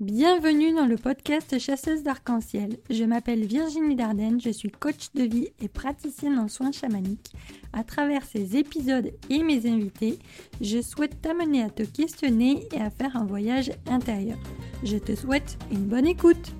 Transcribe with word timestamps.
Bienvenue 0.00 0.72
dans 0.74 0.86
le 0.86 0.94
podcast 0.94 1.58
Chasseuse 1.58 2.04
d'arc-en-ciel. 2.04 2.78
Je 2.88 3.02
m'appelle 3.02 3.44
Virginie 3.44 3.96
Dardenne, 3.96 4.40
je 4.40 4.50
suis 4.50 4.70
coach 4.70 5.12
de 5.14 5.24
vie 5.24 5.48
et 5.60 5.66
praticienne 5.66 6.38
en 6.38 6.46
soins 6.46 6.70
chamaniques. 6.70 7.32
À 7.72 7.82
travers 7.82 8.22
ces 8.24 8.56
épisodes 8.56 9.10
et 9.28 9.42
mes 9.42 9.68
invités, 9.68 10.20
je 10.60 10.80
souhaite 10.80 11.20
t'amener 11.20 11.64
à 11.64 11.70
te 11.70 11.82
questionner 11.82 12.68
et 12.72 12.80
à 12.80 12.90
faire 12.90 13.16
un 13.16 13.24
voyage 13.24 13.72
intérieur. 13.88 14.38
Je 14.84 14.98
te 14.98 15.16
souhaite 15.16 15.58
une 15.72 15.88
bonne 15.88 16.06
écoute. 16.06 16.52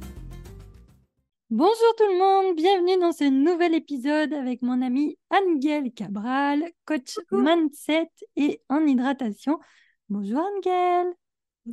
Bonjour 1.49 1.95
tout 1.97 2.11
le 2.11 2.19
monde, 2.19 2.57
bienvenue 2.57 2.99
dans 3.01 3.13
ce 3.13 3.23
nouvel 3.23 3.73
épisode 3.73 4.35
avec 4.35 4.63
mon 4.63 4.83
amie 4.83 5.17
Angèle 5.31 5.93
Cabral, 5.93 6.65
coach 6.87 7.15
mindset 7.31 8.11
et 8.35 8.61
en 8.69 8.85
hydratation. 8.85 9.61
Bonjour 10.09 10.41
Angèle. 10.41 11.15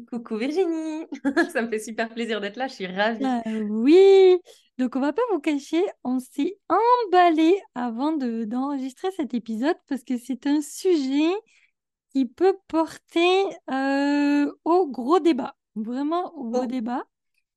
Coucou 0.10 0.38
Virginie, 0.38 1.06
ça 1.52 1.62
me 1.62 1.70
fait 1.70 1.80
super 1.80 2.10
plaisir 2.10 2.42
d'être 2.42 2.58
là, 2.58 2.68
je 2.68 2.74
suis 2.74 2.88
ravie. 2.88 3.24
Bah 3.24 3.42
oui, 3.46 4.38
donc 4.78 4.96
on 4.96 5.00
va 5.00 5.14
pas 5.14 5.22
vous 5.32 5.40
cacher, 5.40 5.84
on 6.04 6.20
s'est 6.20 6.58
emballé 6.70 7.60
avant 7.76 8.14
de, 8.14 8.44
d'enregistrer 8.46 9.10
cet 9.12 9.34
épisode 9.34 9.78
parce 9.88 10.04
que 10.04 10.18
c'est 10.18 10.48
un 10.48 10.62
sujet 10.62 11.32
qui 12.12 12.26
peut 12.26 12.56
porter 12.68 13.44
euh, 13.72 14.52
au 14.64 14.88
gros 14.88 15.20
débat, 15.20 15.56
vraiment 15.76 16.34
au 16.36 16.50
gros 16.50 16.66
débat. 16.66 17.04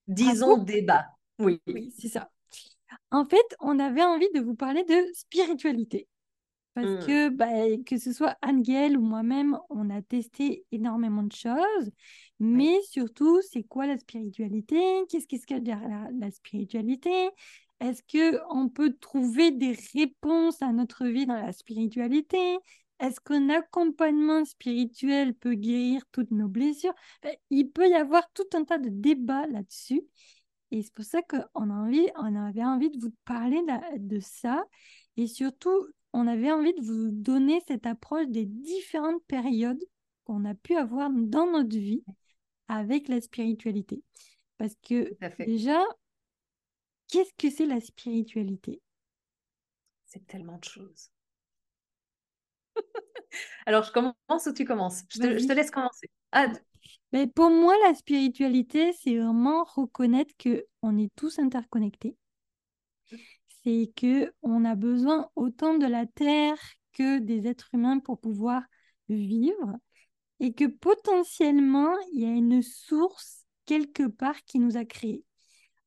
Disons 0.07 0.59
débat, 0.59 1.07
oui. 1.39 1.61
Oui, 1.67 1.93
c'est 1.99 2.09
ça. 2.09 2.31
En 3.11 3.25
fait, 3.25 3.57
on 3.61 3.79
avait 3.79 4.05
envie 4.05 4.29
de 4.35 4.41
vous 4.41 4.55
parler 4.55 4.85
de 4.85 5.13
spiritualité. 5.15 6.09
Parce 6.75 6.87
mmh. 6.87 7.07
que, 7.07 7.29
bah, 7.31 7.83
que 7.85 7.99
ce 7.99 8.13
soit 8.13 8.37
Angel 8.43 8.97
ou 8.97 9.01
moi-même, 9.01 9.59
on 9.69 9.91
a 9.91 10.01
testé 10.01 10.65
énormément 10.71 11.25
de 11.25 11.33
choses. 11.33 11.91
Mais 12.41 12.81
surtout, 12.83 13.41
c'est 13.43 13.65
quoi 13.65 13.87
la 13.87 13.99
spiritualité? 13.99 14.81
Qu'est-ce 15.09 15.27
qu'il 15.27 15.41
y 15.51 15.53
a 15.55 15.61
derrière 15.61 16.09
la, 16.19 16.31
spiritualité? 16.31 17.31
Est-ce 17.81 18.03
qu'on 18.03 18.69
peut 18.69 18.97
trouver 19.01 19.51
des 19.51 19.77
réponses 19.95 20.63
à 20.63 20.73
notre 20.73 21.07
vie 21.07 21.27
dans 21.27 21.35
la 21.35 21.53
spiritualité? 21.53 22.59
Est-ce 23.01 23.21
qu'un 23.21 23.49
accompagnement 23.51 24.45
spirituel 24.45 25.35
peut 25.35 25.55
guérir 25.55 26.03
toutes 26.13 26.31
nos 26.31 26.49
blessures? 26.49 26.95
Il 27.51 27.71
peut 27.71 27.89
y 27.89 27.95
avoir 27.95 28.23
tout 28.33 28.49
un 28.55 28.65
tas 28.65 28.79
de 28.79 28.89
débats 28.89 29.47
là-dessus. 29.47 30.03
Et 30.71 30.83
c'est 30.83 30.95
pour 30.95 31.05
ça 31.05 31.23
qu'on 31.23 31.45
on 31.55 32.37
avait 32.37 32.65
envie 32.65 32.91
de 32.91 33.01
vous 33.01 33.13
parler 33.25 33.61
de 33.97 34.21
ça. 34.21 34.65
Et 35.17 35.27
surtout, 35.27 35.87
on 36.13 36.27
avait 36.27 36.53
envie 36.53 36.75
de 36.75 36.83
vous 36.83 37.11
donner 37.11 37.61
cette 37.67 37.87
approche 37.87 38.29
des 38.29 38.47
différentes 38.47 39.23
périodes 39.27 39.83
qu'on 40.25 40.45
a 40.45 40.55
pu 40.55 40.77
avoir 40.77 41.11
dans 41.11 41.51
notre 41.51 41.77
vie 41.77 42.05
avec 42.69 43.09
la 43.09 43.21
spiritualité. 43.21 44.03
Parce 44.59 44.75
que 44.83 45.17
déjà, 45.45 45.83
qu'est-ce 47.09 47.33
que 47.37 47.51
c'est 47.51 47.67
la 47.67 47.81
spiritualité? 47.81 48.81
C'est 50.07 50.27
tellement 50.27 50.59
de 50.59 50.65
choses. 50.65 51.11
Alors, 53.67 53.85
je 53.85 53.93
commence 53.93 54.47
ou 54.47 54.53
tu 54.53 54.65
commences? 54.65 55.03
Je 55.11 55.19
te, 55.21 55.53
laisse 55.53 55.71
commencer. 55.71 56.09
Mais 57.13 57.27
pour 57.27 57.51
moi, 57.51 57.75
la 57.87 57.95
spiritualité, 57.95 58.93
c'est 58.93 59.19
vraiment 59.19 59.65
reconnaître 59.65 60.35
que 60.39 60.67
on 60.83 60.97
est 60.99 61.15
tous 61.15 61.39
interconnectés. 61.39 62.17
C'est 63.65 63.93
que 63.97 64.33
on 64.43 64.65
a 64.65 64.75
besoin 64.75 65.29
autant 65.37 65.77
de 65.77 65.87
la 65.87 66.07
terre 66.07 66.59
que 66.93 67.19
des 67.19 67.47
êtres 67.47 67.69
humains 67.75 67.99
pour 67.99 68.21
pouvoir 68.21 68.63
vivre 69.09 69.77
et 70.41 70.53
que 70.53 70.65
potentiellement, 70.65 71.95
il 72.13 72.21
y 72.21 72.25
a 72.25 72.31
une 72.31 72.63
source 72.63 73.47
quelque 73.67 74.07
part 74.07 74.45
qui 74.45 74.59
nous 74.59 74.77
a 74.77 74.85
créés. 74.85 75.25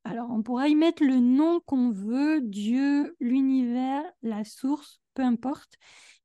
Alors, 0.03 0.31
on 0.31 0.41
pourra 0.41 0.67
y 0.67 0.75
mettre 0.75 1.03
le 1.03 1.19
nom 1.19 1.59
qu'on 1.61 1.91
veut, 1.91 2.41
Dieu, 2.41 3.15
l'univers, 3.19 4.03
la 4.23 4.43
source, 4.43 4.99
peu 5.13 5.23
importe. 5.23 5.75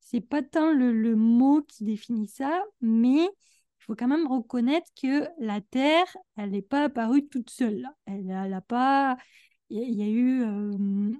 C'est 0.01 0.21
pas 0.21 0.43
tant 0.43 0.73
le, 0.73 1.15
mot 1.17 1.63
qui 1.63 1.85
définit 1.85 2.29
ça, 2.29 2.63
mais 2.81 3.25
il 3.25 3.85
faut 3.85 3.95
quand 3.95 4.09
même 4.09 4.27
reconnaître 4.27 4.89
que 5.01 5.29
la 5.39 5.61
Terre, 5.61 6.07
elle 6.37 6.51
n'est 6.51 6.63
pas 6.63 6.85
apparue 6.85 7.29
toute 7.29 7.51
seule. 7.51 7.87
Elle 8.07 8.25
n'a 8.27 8.61
pas. 8.61 9.17
Il 9.69 9.95
y, 9.95 10.03
a 10.03 10.07
eu 10.07 10.43
euh, 10.43 11.11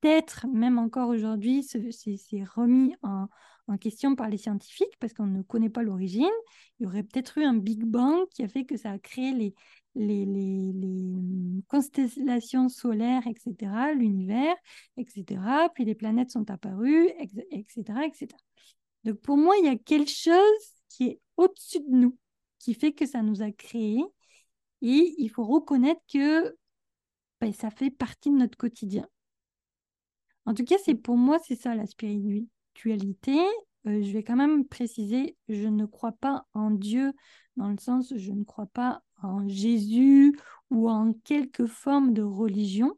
peut-être, 0.00 0.46
même 0.52 0.78
encore 0.78 1.08
aujourd'hui, 1.08 1.62
c'est 1.62 2.44
remis 2.44 2.94
en, 3.02 3.28
question 3.80 4.14
par 4.14 4.28
les 4.28 4.38
scientifiques 4.38 4.96
parce 5.00 5.12
qu'on 5.12 5.26
ne 5.26 5.42
connaît 5.42 5.70
pas 5.70 5.82
l'origine. 5.82 6.30
Il 6.78 6.84
y 6.84 6.86
aurait 6.86 7.02
peut-être 7.02 7.38
eu 7.38 7.44
un 7.44 7.54
Big 7.54 7.82
Bang 7.84 8.28
qui 8.30 8.44
a 8.44 8.48
fait 8.48 8.64
que 8.64 8.76
ça 8.76 8.92
a 8.92 8.98
créé 8.98 9.32
les, 9.32 9.54
les 9.96 10.72
constellations 11.68 12.68
solaires, 12.68 13.26
etc., 13.26 13.92
l'univers, 13.94 14.54
etc. 14.96 15.40
Puis 15.74 15.84
les 15.84 15.96
planètes 15.96 16.30
sont 16.30 16.48
apparues, 16.50 17.08
etc., 17.50 18.04
etc. 18.06 18.28
Donc 19.04 19.20
pour 19.20 19.36
moi, 19.36 19.54
il 19.58 19.66
y 19.66 19.68
a 19.68 19.76
quelque 19.76 20.10
chose 20.10 20.40
qui 20.88 21.04
est 21.08 21.20
au-dessus 21.36 21.80
de 21.80 21.94
nous, 21.94 22.18
qui 22.58 22.74
fait 22.74 22.92
que 22.92 23.06
ça 23.06 23.22
nous 23.22 23.42
a 23.42 23.50
créés. 23.50 24.04
Et 24.82 25.14
il 25.18 25.28
faut 25.30 25.44
reconnaître 25.44 26.00
que 26.12 26.56
ben, 27.40 27.52
ça 27.52 27.70
fait 27.70 27.90
partie 27.90 28.30
de 28.30 28.36
notre 28.36 28.56
quotidien. 28.56 29.08
En 30.46 30.54
tout 30.54 30.64
cas, 30.64 30.76
c'est 30.84 30.94
pour 30.94 31.16
moi, 31.16 31.38
c'est 31.46 31.56
ça 31.56 31.74
la 31.74 31.86
spiritualité 31.86 32.48
spiritualité, 32.76 33.38
euh, 33.86 34.02
je 34.02 34.12
vais 34.12 34.22
quand 34.22 34.36
même 34.36 34.66
préciser, 34.66 35.36
je 35.48 35.68
ne 35.68 35.86
crois 35.86 36.12
pas 36.12 36.46
en 36.54 36.70
Dieu 36.70 37.12
dans 37.56 37.68
le 37.68 37.78
sens, 37.78 38.12
je 38.14 38.32
ne 38.32 38.44
crois 38.44 38.66
pas 38.66 39.02
en 39.22 39.48
Jésus 39.48 40.38
ou 40.70 40.90
en 40.90 41.12
quelque 41.24 41.66
forme 41.66 42.12
de 42.12 42.22
religion, 42.22 42.94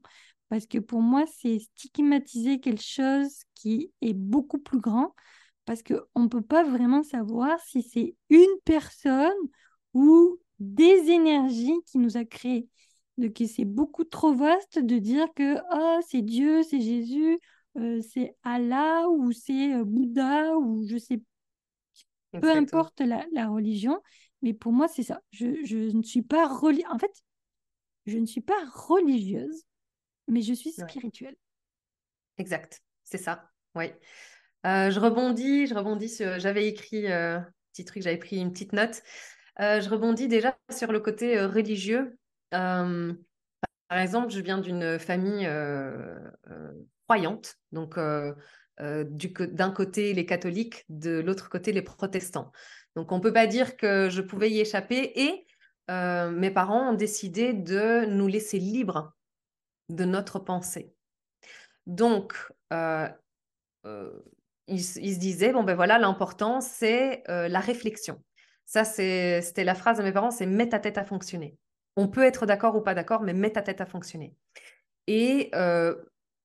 parce 0.49 0.67
que 0.67 0.79
pour 0.79 1.01
moi, 1.01 1.25
c'est 1.27 1.59
stigmatiser 1.59 2.59
quelque 2.59 2.83
chose 2.83 3.43
qui 3.55 3.93
est 4.01 4.15
beaucoup 4.15 4.59
plus 4.59 4.81
grand, 4.81 5.15
parce 5.65 5.83
qu'on 5.83 6.23
ne 6.23 6.29
peut 6.29 6.43
pas 6.43 6.65
vraiment 6.65 7.03
savoir 7.03 7.61
si 7.61 7.83
c'est 7.83 8.17
une 8.31 8.59
personne 8.65 9.37
ou 9.95 10.39
des 10.59 11.11
énergies 11.11 11.77
qui 11.87 11.99
nous 11.99 12.17
a 12.17 12.25
créés. 12.25 12.69
Donc, 13.19 13.43
c'est 13.47 13.65
beaucoup 13.65 14.05
trop 14.05 14.33
vaste 14.33 14.79
de 14.79 14.99
dire 14.99 15.27
que 15.35 15.59
oh, 15.73 16.01
c'est 16.09 16.23
Dieu, 16.23 16.63
c'est 16.63 16.81
Jésus, 16.81 17.39
euh, 17.79 18.01
c'est 18.01 18.37
Allah 18.43 19.09
ou 19.09 19.33
c'est 19.33 19.75
euh, 19.75 19.85
Bouddha 19.85 20.57
ou 20.57 20.87
je 20.89 20.97
sais 20.97 21.21
peu 22.33 22.51
importe 22.51 23.01
la, 23.01 23.49
religion, 23.49 24.01
mais 24.43 24.53
pour 24.53 24.73
moi 24.73 24.87
c'est 24.87 25.03
ça. 25.03 25.21
Je, 25.33 25.97
ne 25.97 26.03
suis 26.03 26.23
pas 26.23 26.47
en 26.49 26.99
fait, 26.99 27.23
je 28.07 28.19
ne 28.19 28.27
suis 28.27 28.41
pas 28.41 28.59
religieuse, 28.73 29.65
mais 30.29 30.43
je 30.43 30.53
suis 30.53 30.73
spirituelle. 30.73 31.37
Exact, 32.37 32.83
c'est 33.05 33.19
ça. 33.19 33.51
Oui. 33.75 33.87
Euh, 34.67 34.91
je 34.91 35.01
rebondis, 35.01 35.67
je 35.67 35.75
rebondis 35.75 36.11
sur. 36.11 36.39
J'avais 36.39 36.69
écrit 36.69 37.11
un 37.11 37.47
petit 37.73 37.85
truc, 37.85 38.03
j'avais 38.03 38.19
pris 38.19 38.37
une 38.37 38.53
petite 38.53 38.75
note. 38.75 39.03
je 39.59 39.89
rebondis 39.89 40.29
déjà 40.29 40.57
sur 40.71 40.93
le 40.93 41.01
côté 41.01 41.41
religieux. 41.45 42.18
Par 42.51 43.99
exemple, 43.99 44.31
je 44.31 44.41
viens 44.41 44.59
d'une 44.59 44.99
famille 44.99 45.49
croyantes. 47.07 47.57
Donc, 47.73 47.99
d'un 48.79 49.71
côté 49.71 50.15
les 50.15 50.27
catholiques, 50.27 50.85
de 50.89 51.21
l'autre 51.21 51.49
côté 51.49 51.73
les 51.73 51.83
protestants. 51.83 52.53
Donc, 52.97 53.13
on 53.13 53.17
ne 53.17 53.23
peut 53.23 53.33
pas 53.33 53.47
dire 53.47 53.77
que 53.77 54.09
je 54.11 54.23
pouvais 54.23 54.51
y 54.51 54.61
échapper. 54.61 55.13
Et 55.21 55.47
mes 55.89 56.51
parents 56.51 56.91
ont 56.91 56.95
décidé 56.95 57.53
de 57.53 58.07
nous 58.07 58.27
laisser 58.27 58.59
libres 58.59 59.15
de 59.89 60.05
notre 60.05 60.39
pensée. 60.39 60.93
Donc, 61.87 62.35
ils, 62.71 63.15
ils, 64.67 64.85
se 65.15 65.19
disaient, 65.19 65.53
bon 65.53 65.65
ben 65.65 65.75
voilà, 65.75 65.99
l'important, 65.99 66.61
c'est 66.61 67.23
la 67.27 67.61
réflexion. 67.61 68.23
Ça, 68.67 68.85
c'était 68.85 69.65
la 69.65 69.75
phrase 69.75 69.97
de 69.97 70.03
mes 70.03 70.13
parents, 70.13 70.31
c'est 70.31 70.45
mets 70.45 70.69
ta 70.69 70.79
tête 70.79 70.99
à 70.99 71.05
fonctionner. 71.05 71.57
On 71.99 72.09
peut 72.09 72.25
être 72.25 72.47
d'accord 72.47 72.77
ou 72.77 72.81
pas 72.81 72.95
d'accord, 72.95 73.23
mais 73.23 73.35
mets 73.35 73.51
ta 73.51 73.61
tête 73.61 73.83
à 73.83 73.87
fonctionner. 73.87 74.35
Et 75.07 75.51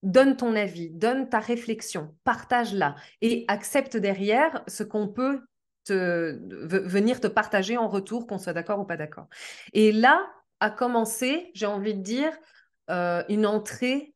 donne 0.03 0.35
ton 0.35 0.55
avis, 0.55 0.89
donne 0.89 1.29
ta 1.29 1.39
réflexion, 1.39 2.13
partage-la 2.25 2.95
et 3.21 3.45
accepte 3.47 3.95
derrière 3.95 4.63
ce 4.67 4.83
qu'on 4.83 5.07
peut 5.07 5.41
venir 5.87 7.19
te 7.19 7.27
partager 7.27 7.77
en 7.77 7.87
retour, 7.87 8.27
qu'on 8.27 8.37
soit 8.37 8.53
d'accord 8.53 8.79
ou 8.79 8.85
pas 8.85 8.97
d'accord. 8.97 9.27
Et 9.73 9.91
là 9.91 10.25
a 10.59 10.69
commencé, 10.69 11.51
j'ai 11.55 11.65
envie 11.65 11.93
de 11.93 12.01
dire, 12.01 12.31
euh, 12.89 13.23
une 13.29 13.45
entrée 13.45 14.13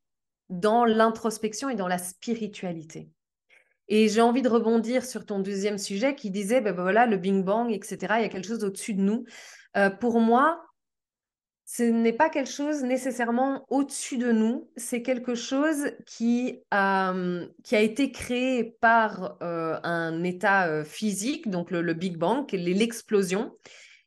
dans 0.50 0.86
l'introspection 0.86 1.70
et 1.70 1.76
dans 1.76 1.88
la 1.88 1.98
spiritualité. 1.98 3.10
Et 3.90 4.08
j'ai 4.08 4.22
envie 4.22 4.42
de 4.42 4.50
rebondir 4.50 5.06
sur 5.06 5.26
ton 5.26 5.40
deuxième 5.40 5.78
sujet 5.78 6.16
qui 6.16 6.32
disait, 6.32 6.62
ben 6.62 6.74
voilà, 6.74 7.06
le 7.06 7.18
Bing 7.18 7.44
Bang, 7.44 7.72
etc., 7.72 7.98
il 8.18 8.22
y 8.22 8.26
a 8.26 8.30
quelque 8.30 8.48
chose 8.48 8.64
au-dessus 8.64 8.94
de 8.94 9.02
nous. 9.02 9.26
Euh, 9.76 9.90
pour 9.90 10.20
moi, 10.20 10.62
ce 11.70 11.84
n'est 11.84 12.14
pas 12.14 12.30
quelque 12.30 12.50
chose 12.50 12.82
nécessairement 12.84 13.66
au-dessus 13.68 14.18
de 14.18 14.32
nous, 14.32 14.72
c'est 14.78 15.02
quelque 15.02 15.36
chose 15.36 15.92
qui, 16.06 16.62
a 16.72 17.14
été 17.74 18.12
créé 18.14 18.64
par 18.64 19.38
un 19.42 20.24
état 20.24 20.86
physique, 20.86 21.50
donc 21.50 21.70
le, 21.70 21.94
Big 21.94 22.16
Bang, 22.16 22.50
l'explosion, 22.54 23.54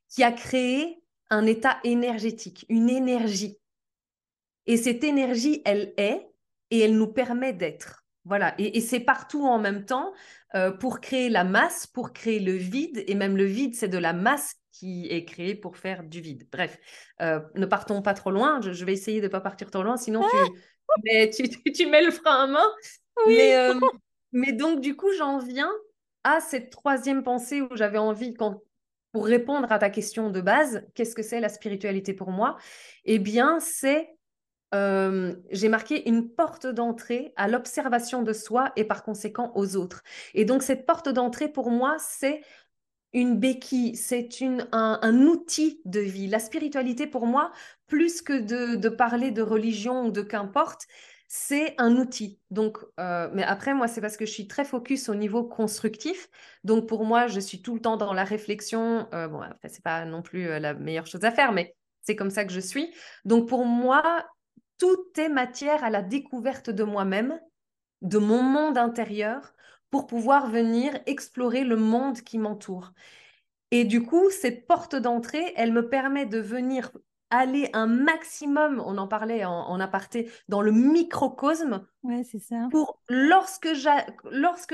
qui 0.08 0.24
a 0.24 0.32
créé 0.32 1.02
un 1.28 1.44
état 1.44 1.76
énergétique, 1.84 2.64
une 2.70 2.88
énergie. 2.88 3.58
Et 4.64 4.78
cette 4.78 5.04
énergie, 5.04 5.60
elle 5.66 5.92
est 5.98 6.30
et 6.70 6.80
elle 6.80 6.96
nous 6.96 7.12
permet 7.12 7.52
d'être. 7.52 8.06
Voilà, 8.24 8.54
et, 8.56 8.80
c'est 8.80 9.00
partout 9.00 9.44
en 9.44 9.58
même 9.58 9.84
temps 9.84 10.14
pour 10.80 11.00
créer 11.00 11.28
la 11.28 11.44
masse, 11.44 11.86
pour 11.86 12.14
créer 12.14 12.40
le 12.40 12.52
vide, 12.52 13.04
et 13.06 13.14
même 13.14 13.36
le 13.36 13.44
vide, 13.44 13.74
c'est 13.74 13.88
de 13.88 13.98
la 13.98 14.14
masse 14.14 14.59
qui 14.80 15.06
est 15.10 15.26
créée 15.26 15.54
pour 15.54 15.76
faire 15.76 16.02
du 16.02 16.22
vide. 16.22 16.48
Bref, 16.50 16.78
euh, 17.20 17.38
ne 17.54 17.66
partons 17.66 18.00
pas 18.00 18.14
trop 18.14 18.30
loin, 18.30 18.62
je, 18.62 18.84
vais 18.86 18.94
essayer 18.94 19.20
de 19.20 19.26
ne 19.26 19.30
pas 19.30 19.42
partir 19.42 19.70
trop 19.70 19.82
loin, 19.82 19.98
sinon 19.98 20.22
tu, 20.22 20.52
mais 21.04 21.28
tu, 21.28 21.50
tu, 21.72 21.86
mets 21.86 22.02
le 22.02 22.10
frein 22.10 22.44
à 22.44 22.46
main. 22.46 22.66
Mais, 23.26 23.56
euh, 23.56 23.74
mais 24.32 24.52
donc, 24.52 24.80
du 24.80 24.96
coup, 24.96 25.12
j'en 25.18 25.38
viens 25.38 25.70
à 26.24 26.40
cette 26.40 26.70
troisième 26.70 27.22
pensée 27.22 27.60
où 27.60 27.68
j'avais 27.76 27.98
envie, 27.98 28.32
quand, 28.32 28.62
pour 29.12 29.26
répondre 29.26 29.70
à 29.70 29.78
ta 29.78 29.90
question 29.90 30.30
de 30.30 30.40
base, 30.40 30.82
qu'est-ce 30.94 31.14
que 31.14 31.22
c'est 31.22 31.40
la 31.40 31.50
spiritualité 31.50 32.14
pour 32.14 32.30
moi? 32.30 32.56
Eh 33.04 33.18
bien, 33.18 33.60
c'est, 33.60 34.08
euh, 34.74 35.36
j'ai 35.50 35.68
marqué 35.68 36.08
une 36.08 36.30
porte 36.30 36.66
d'entrée 36.66 37.34
à 37.36 37.48
l'observation 37.48 38.22
de 38.22 38.32
soi 38.32 38.72
et 38.76 38.84
par 38.84 39.02
conséquent 39.02 39.52
aux 39.56 39.76
autres. 39.76 40.02
Et 40.32 40.46
donc, 40.46 40.62
cette 40.62 40.86
porte 40.86 41.10
d'entrée, 41.10 41.48
pour 41.48 41.70
moi, 41.70 41.96
c'est 41.98 42.40
une 43.12 43.38
béquille, 43.38 43.96
c'est 43.96 44.28
un, 44.72 45.22
outil 45.22 45.80
de 45.84 46.00
vie. 46.00 46.28
La 46.28 46.38
spiritualité, 46.38 47.06
pour 47.06 47.26
moi, 47.26 47.52
plus 47.86 48.22
que 48.22 48.38
de, 48.38 48.76
de 48.76 48.88
parler 48.88 49.30
de 49.30 49.42
religion 49.42 50.06
ou 50.06 50.10
de 50.10 50.22
qu'importe, 50.22 50.86
c'est 51.32 51.74
un 51.78 51.96
outil. 51.96 52.40
Donc, 52.50 52.78
euh, 52.98 53.30
mais 53.32 53.44
après, 53.44 53.72
moi, 53.72 53.86
c'est 53.86 54.00
parce 54.00 54.16
que 54.16 54.26
je 54.26 54.32
suis 54.32 54.48
très 54.48 54.64
focus 54.64 55.08
au 55.08 55.14
niveau 55.14 55.44
constructif. 55.44 56.28
Donc, 56.64 56.88
pour 56.88 57.04
moi, 57.04 57.28
je 57.28 57.38
suis 57.38 57.62
tout 57.62 57.74
le 57.74 57.80
temps 57.80 57.96
dans 57.96 58.12
la 58.12 58.24
réflexion. 58.24 59.06
Euh, 59.14 59.28
bon, 59.28 59.40
après, 59.40 59.68
c'est 59.68 59.82
pas 59.84 60.04
non 60.04 60.22
plus 60.22 60.48
euh, 60.48 60.58
la 60.58 60.74
meilleure 60.74 61.06
chose 61.06 61.24
à 61.24 61.30
faire, 61.30 61.52
mais 61.52 61.76
c'est 62.02 62.16
comme 62.16 62.30
ça 62.30 62.44
que 62.44 62.52
je 62.52 62.58
suis. 62.58 62.92
Donc, 63.24 63.48
pour 63.48 63.64
moi, 63.64 64.26
tout 64.78 65.06
est 65.18 65.28
matière 65.28 65.84
à 65.84 65.90
la 65.90 66.02
découverte 66.02 66.68
de 66.68 66.82
moi-même, 66.82 67.40
de 68.02 68.18
mon 68.18 68.42
monde 68.42 68.76
intérieur, 68.76 69.52
pour 69.90 70.06
pouvoir 70.06 70.48
venir 70.48 70.98
explorer 71.06 71.64
le 71.64 71.76
monde 71.76 72.20
qui 72.20 72.38
m'entoure. 72.38 72.92
Et 73.70 73.84
du 73.84 74.02
coup, 74.02 74.30
cette 74.30 74.66
porte 74.66 74.96
d'entrée, 74.96 75.52
elle 75.56 75.72
me 75.72 75.88
permet 75.88 76.26
de 76.26 76.38
venir 76.38 76.90
aller 77.30 77.70
un 77.72 77.86
maximum, 77.86 78.82
on 78.84 78.98
en 78.98 79.06
parlait 79.06 79.44
en, 79.44 79.78
aparté, 79.78 80.30
dans 80.48 80.62
le 80.62 80.72
microcosme. 80.72 81.86
Ouais, 82.02 82.24
c'est 82.24 82.40
ça. 82.40 82.68
Pour 82.70 83.00
lorsque 83.08 83.68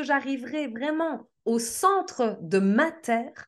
j'arriverai 0.02 0.68
vraiment 0.68 1.28
au 1.44 1.58
centre 1.58 2.38
de 2.40 2.58
ma 2.58 2.90
terre, 2.90 3.46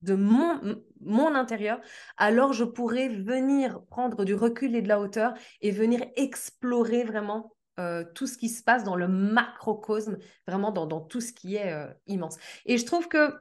de 0.00 0.14
mon, 0.14 0.82
mon 1.00 1.34
intérieur, 1.34 1.80
alors 2.16 2.52
je 2.52 2.64
pourrai 2.64 3.08
venir 3.08 3.84
prendre 3.86 4.24
du 4.24 4.34
recul 4.34 4.74
et 4.74 4.82
de 4.82 4.88
la 4.88 5.00
hauteur 5.00 5.34
et 5.60 5.70
venir 5.70 6.02
explorer 6.16 7.04
vraiment 7.04 7.52
euh, 7.78 8.04
tout 8.14 8.26
ce 8.26 8.36
qui 8.36 8.48
se 8.48 8.62
passe 8.62 8.84
dans 8.84 8.96
le 8.96 9.08
macrocosme, 9.08 10.18
vraiment 10.46 10.72
dans, 10.72 10.86
dans 10.86 11.00
tout 11.00 11.20
ce 11.20 11.32
qui 11.32 11.56
est 11.56 11.72
euh, 11.72 11.86
immense. 12.06 12.36
Et 12.66 12.78
je 12.78 12.84
trouve 12.84 13.08
que 13.08 13.34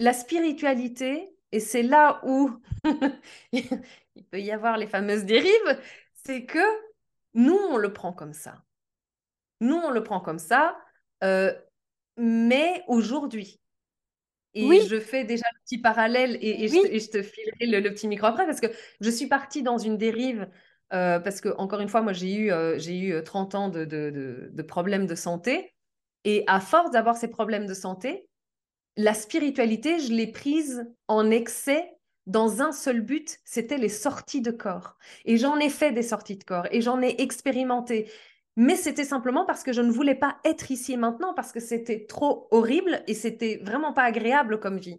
la 0.00 0.12
spiritualité, 0.12 1.36
et 1.52 1.60
c'est 1.60 1.82
là 1.82 2.20
où 2.24 2.50
il 3.52 4.24
peut 4.30 4.40
y 4.40 4.50
avoir 4.50 4.76
les 4.76 4.86
fameuses 4.86 5.24
dérives, 5.24 5.80
c'est 6.12 6.44
que 6.44 6.58
nous, 7.34 7.58
on 7.70 7.76
le 7.76 7.92
prend 7.92 8.12
comme 8.12 8.32
ça. 8.32 8.64
Nous, 9.60 9.76
on 9.76 9.90
le 9.90 10.02
prend 10.02 10.20
comme 10.20 10.38
ça, 10.38 10.76
euh, 11.22 11.52
mais 12.16 12.82
aujourd'hui. 12.88 13.60
Et 14.54 14.80
je 14.86 14.98
fais 14.98 15.24
déjà 15.24 15.44
le 15.52 15.60
petit 15.64 15.78
parallèle 15.78 16.38
et, 16.40 16.66
je, 16.66 17.10
te, 17.10 17.22
filerai 17.22 17.66
le, 17.66 17.90
petit 17.90 18.08
micro 18.08 18.26
après 18.26 18.46
parce 18.46 18.60
que 18.60 18.68
je 19.02 19.10
suis 19.10 19.26
partie 19.26 19.62
dans 19.62 19.76
une 19.76 19.98
dérive 19.98 20.48
parce 20.90 21.40
que, 21.40 21.54
encore 21.58 21.80
une 21.80 21.88
fois, 21.88 22.02
moi, 22.02 22.12
j'ai 22.12 22.34
eu, 22.34 22.50
eu 22.50 23.22
30 23.22 23.54
ans 23.54 23.68
de, 23.68 23.84
de, 23.84 24.62
problèmes 24.62 25.06
de 25.06 25.14
santé. 25.14 25.74
Et 26.24 26.42
à 26.48 26.60
force 26.60 26.90
d'avoir 26.90 27.16
ces 27.16 27.28
problèmes 27.28 27.66
de 27.66 27.74
santé, 27.74 28.28
la 28.96 29.14
spiritualité, 29.14 30.00
je 30.00 30.12
l'ai 30.12 30.26
prise 30.26 30.84
en 31.06 31.30
excès 31.30 31.96
dans 32.26 32.60
un 32.60 32.72
seul 32.72 33.00
but, 33.00 33.38
c'était 33.44 33.78
les 33.78 33.88
sorties 33.88 34.40
de 34.40 34.50
corps. 34.50 34.96
Et 35.24 35.36
j'en 35.36 35.58
ai 35.58 35.70
fait 35.70 35.92
des 35.92 36.02
sorties 36.02 36.36
de 36.36 36.44
corps 36.44 36.66
et 36.70 36.80
j'en 36.80 37.00
ai 37.00 37.20
expérimenté. 37.20 38.10
Mais 38.56 38.74
c'était 38.74 39.04
simplement 39.04 39.44
parce 39.44 39.62
que 39.62 39.72
je 39.72 39.82
ne 39.82 39.92
voulais 39.92 40.14
pas 40.14 40.38
être 40.44 40.70
ici 40.70 40.94
et 40.94 40.96
maintenant, 40.96 41.34
parce 41.34 41.52
que 41.52 41.60
c'était 41.60 42.06
trop 42.06 42.48
horrible 42.50 43.02
et 43.06 43.14
c'était 43.14 43.60
vraiment 43.62 43.92
pas 43.92 44.02
agréable 44.02 44.58
comme 44.58 44.78
vie. 44.78 44.98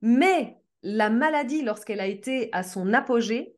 Mais 0.00 0.56
la 0.82 1.10
maladie, 1.10 1.62
lorsqu'elle 1.62 2.00
a 2.00 2.06
été 2.06 2.48
à 2.52 2.62
son 2.62 2.92
apogée, 2.94 3.54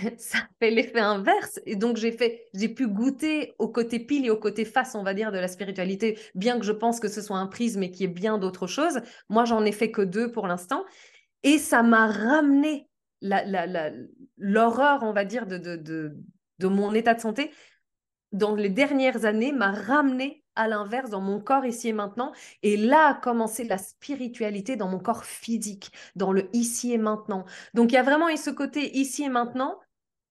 ça 0.18 0.38
fait 0.60 0.70
l'effet 0.70 1.00
inverse. 1.00 1.60
Et 1.66 1.76
donc, 1.76 1.96
j'ai 1.96 2.12
fait, 2.12 2.46
j'ai 2.54 2.68
pu 2.68 2.86
goûter 2.88 3.54
au 3.58 3.68
côté 3.68 3.98
pile 3.98 4.26
et 4.26 4.30
au 4.30 4.36
côté 4.36 4.64
face, 4.64 4.94
on 4.94 5.02
va 5.02 5.14
dire, 5.14 5.32
de 5.32 5.38
la 5.38 5.48
spiritualité, 5.48 6.18
bien 6.34 6.58
que 6.58 6.64
je 6.64 6.72
pense 6.72 7.00
que 7.00 7.08
ce 7.08 7.22
soit 7.22 7.38
un 7.38 7.46
prisme 7.46 7.82
et 7.82 7.90
qu'il 7.90 8.02
y 8.02 8.04
ait 8.04 8.12
bien 8.12 8.38
d'autres 8.38 8.66
choses. 8.66 9.00
Moi, 9.28 9.44
j'en 9.44 9.64
ai 9.64 9.72
fait 9.72 9.90
que 9.90 10.02
deux 10.02 10.30
pour 10.30 10.46
l'instant. 10.46 10.84
Et 11.42 11.58
ça 11.58 11.82
m'a 11.82 12.06
ramené 12.06 12.88
l'horreur, 14.38 15.02
on 15.02 15.12
va 15.12 15.24
dire, 15.24 15.46
de, 15.46 15.58
de, 15.58 15.76
de, 15.76 16.16
de 16.58 16.66
mon 16.66 16.94
état 16.94 17.14
de 17.14 17.20
santé 17.20 17.50
dans 18.34 18.56
les 18.56 18.68
dernières 18.68 19.24
années 19.24 19.52
m'a 19.52 19.70
ramené 19.70 20.44
à 20.56 20.68
l'inverse 20.68 21.08
dans 21.08 21.20
mon 21.20 21.40
corps 21.40 21.64
ici 21.64 21.88
et 21.88 21.92
maintenant. 21.92 22.32
Et 22.62 22.76
là 22.76 23.08
a 23.08 23.14
commencé 23.14 23.64
la 23.64 23.78
spiritualité 23.78 24.76
dans 24.76 24.88
mon 24.88 24.98
corps 24.98 25.24
physique, 25.24 25.90
dans 26.16 26.32
le 26.32 26.48
ici 26.52 26.92
et 26.92 26.98
maintenant. 26.98 27.44
Donc 27.74 27.92
il 27.92 27.94
y 27.94 27.98
a 27.98 28.02
vraiment 28.02 28.34
ce 28.36 28.50
côté 28.50 28.98
ici 28.98 29.24
et 29.24 29.28
maintenant 29.28 29.78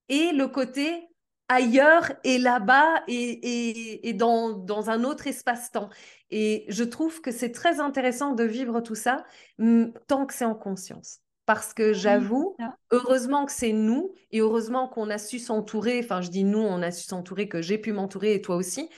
et 0.09 0.31
le 0.31 0.47
côté 0.47 1.07
ailleurs 1.49 2.11
et 2.23 2.37
là-bas 2.37 3.03
et, 3.07 4.07
et, 4.07 4.13
dans, 4.13 4.51
dans, 4.51 4.89
un 4.89 5.03
autre 5.03 5.27
espace-temps. 5.27 5.89
Et 6.31 6.65
je 6.69 6.83
trouve 6.83 7.21
que 7.21 7.31
c'est 7.31 7.51
très 7.51 7.79
intéressant 7.79 8.33
de 8.33 8.43
vivre 8.43 8.81
tout 8.81 8.95
ça 8.95 9.25
tant 10.07 10.25
que 10.25 10.33
c'est 10.33 10.45
en 10.45 10.55
conscience. 10.55 11.19
Parce 11.45 11.73
que 11.73 11.91
j'avoue, 11.91 12.55
heureusement 12.91 13.45
que 13.45 13.51
c'est 13.51 13.73
nous 13.73 14.13
et 14.31 14.39
heureusement 14.39 14.87
qu'on 14.87 15.09
a 15.09 15.17
su 15.17 15.39
s'entourer. 15.39 15.99
Enfin, 16.01 16.21
je 16.21 16.29
dis 16.29 16.45
nous, 16.45 16.59
on 16.59 16.81
a 16.81 16.89
su 16.89 17.03
s'entourer, 17.05 17.49
que 17.49 17.61
j'ai 17.61 17.77
pu 17.77 17.91
m'entourer 17.91 18.33
et 18.33 18.41
toi 18.41 18.55
aussi. 18.55 18.89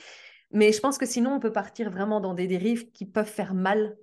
Mais 0.52 0.70
je 0.70 0.80
pense 0.80 0.96
que 0.96 1.06
sinon, 1.06 1.34
on 1.34 1.40
peut 1.40 1.52
partir 1.52 1.90
vraiment 1.90 2.20
dans 2.20 2.34
des 2.34 2.46
dérives 2.46 2.92
qui 2.92 3.04
peuvent 3.04 3.26
faire 3.26 3.52
mal 3.52 3.96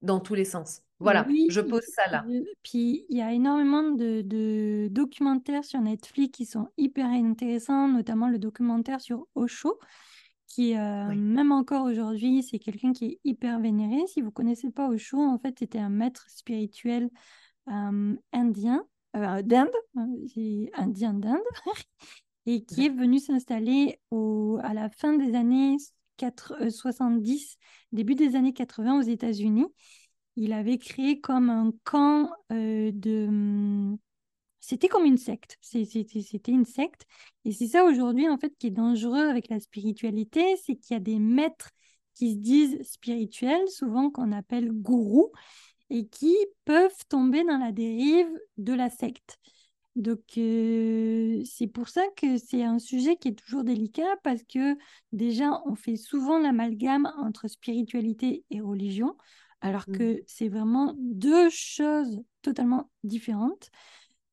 dans 0.00 0.18
tous 0.18 0.34
les 0.34 0.46
sens. 0.46 0.80
Voilà, 1.00 1.26
je 1.48 1.60
pose 1.60 1.84
ça 1.94 2.10
là. 2.10 2.24
Puis 2.64 3.06
il 3.08 3.16
y 3.16 3.22
a 3.22 3.32
énormément 3.32 3.82
de, 3.82 4.88
documentaires 4.90 5.64
sur 5.64 5.80
Netflix 5.80 6.36
qui 6.36 6.44
sont 6.44 6.68
hyper 6.76 7.06
intéressants, 7.06 7.88
notamment 7.88 8.28
le 8.28 8.38
documentaire 8.38 9.00
sur 9.00 9.26
Osho, 9.34 9.78
qui 10.48 10.76
euh, 10.76 11.14
même 11.14 11.52
encore 11.52 11.84
aujourd'hui, 11.84 12.42
c'est 12.42 12.58
quelqu'un 12.58 12.92
qui 12.92 13.04
est 13.04 13.20
hyper 13.24 13.60
vénéré. 13.60 14.06
Si 14.08 14.22
vous 14.22 14.32
connaissez 14.32 14.70
pas 14.70 14.88
Osho, 14.88 15.20
en 15.20 15.38
fait, 15.38 15.56
c'était 15.58 15.78
un 15.78 15.90
maître 15.90 16.26
spirituel 16.28 17.10
euh, 17.68 18.16
indien, 18.32 18.84
euh, 19.16 19.42
d'Inde, 19.42 19.70
indien 20.74 21.14
d'Inde, 21.14 21.38
et 22.46 22.64
qui 22.64 22.86
est 22.86 22.90
venu 22.90 23.20
s'installer 23.20 24.00
à 24.10 24.74
la 24.74 24.90
fin 24.90 25.12
des 25.12 25.36
années 25.36 25.76
70, 26.68 27.56
début 27.92 28.16
des 28.16 28.34
années 28.34 28.52
80 28.52 28.98
aux 28.98 29.02
États-Unis 29.02 29.66
il 30.38 30.52
avait 30.52 30.78
créé 30.78 31.20
comme 31.20 31.50
un 31.50 31.72
camp 31.84 32.30
euh, 32.52 32.92
de... 32.94 33.26
Hum, 33.28 33.98
c'était 34.60 34.88
comme 34.88 35.04
une 35.04 35.18
secte. 35.18 35.56
C'était 35.60 36.52
une 36.52 36.64
secte. 36.64 37.06
Et 37.44 37.52
c'est 37.52 37.68
ça 37.68 37.84
aujourd'hui, 37.84 38.28
en 38.28 38.38
fait, 38.38 38.54
qui 38.58 38.68
est 38.68 38.70
dangereux 38.70 39.26
avec 39.28 39.48
la 39.48 39.60
spiritualité, 39.60 40.56
c'est 40.64 40.76
qu'il 40.76 40.94
y 40.94 40.96
a 40.96 41.00
des 41.00 41.18
maîtres 41.18 41.70
qui 42.14 42.32
se 42.32 42.38
disent 42.38 42.82
spirituels, 42.82 43.68
souvent 43.68 44.10
qu'on 44.10 44.30
appelle 44.32 44.70
gourous, 44.72 45.32
et 45.90 46.06
qui 46.06 46.36
peuvent 46.64 47.04
tomber 47.08 47.44
dans 47.44 47.58
la 47.58 47.72
dérive 47.72 48.28
de 48.58 48.74
la 48.74 48.90
secte. 48.90 49.38
Donc, 49.96 50.20
euh, 50.36 51.42
c'est 51.44 51.66
pour 51.66 51.88
ça 51.88 52.02
que 52.16 52.36
c'est 52.36 52.62
un 52.62 52.78
sujet 52.78 53.16
qui 53.16 53.28
est 53.28 53.38
toujours 53.38 53.64
délicat 53.64 54.16
parce 54.22 54.42
que 54.44 54.76
déjà, 55.12 55.60
on 55.66 55.74
fait 55.74 55.96
souvent 55.96 56.38
l'amalgame 56.38 57.10
entre 57.18 57.48
spiritualité 57.48 58.44
et 58.50 58.60
religion 58.60 59.16
alors 59.60 59.84
mmh. 59.88 59.98
que 59.98 60.22
c'est 60.26 60.48
vraiment 60.48 60.94
deux 60.98 61.50
choses 61.50 62.22
totalement 62.42 62.90
différentes. 63.02 63.70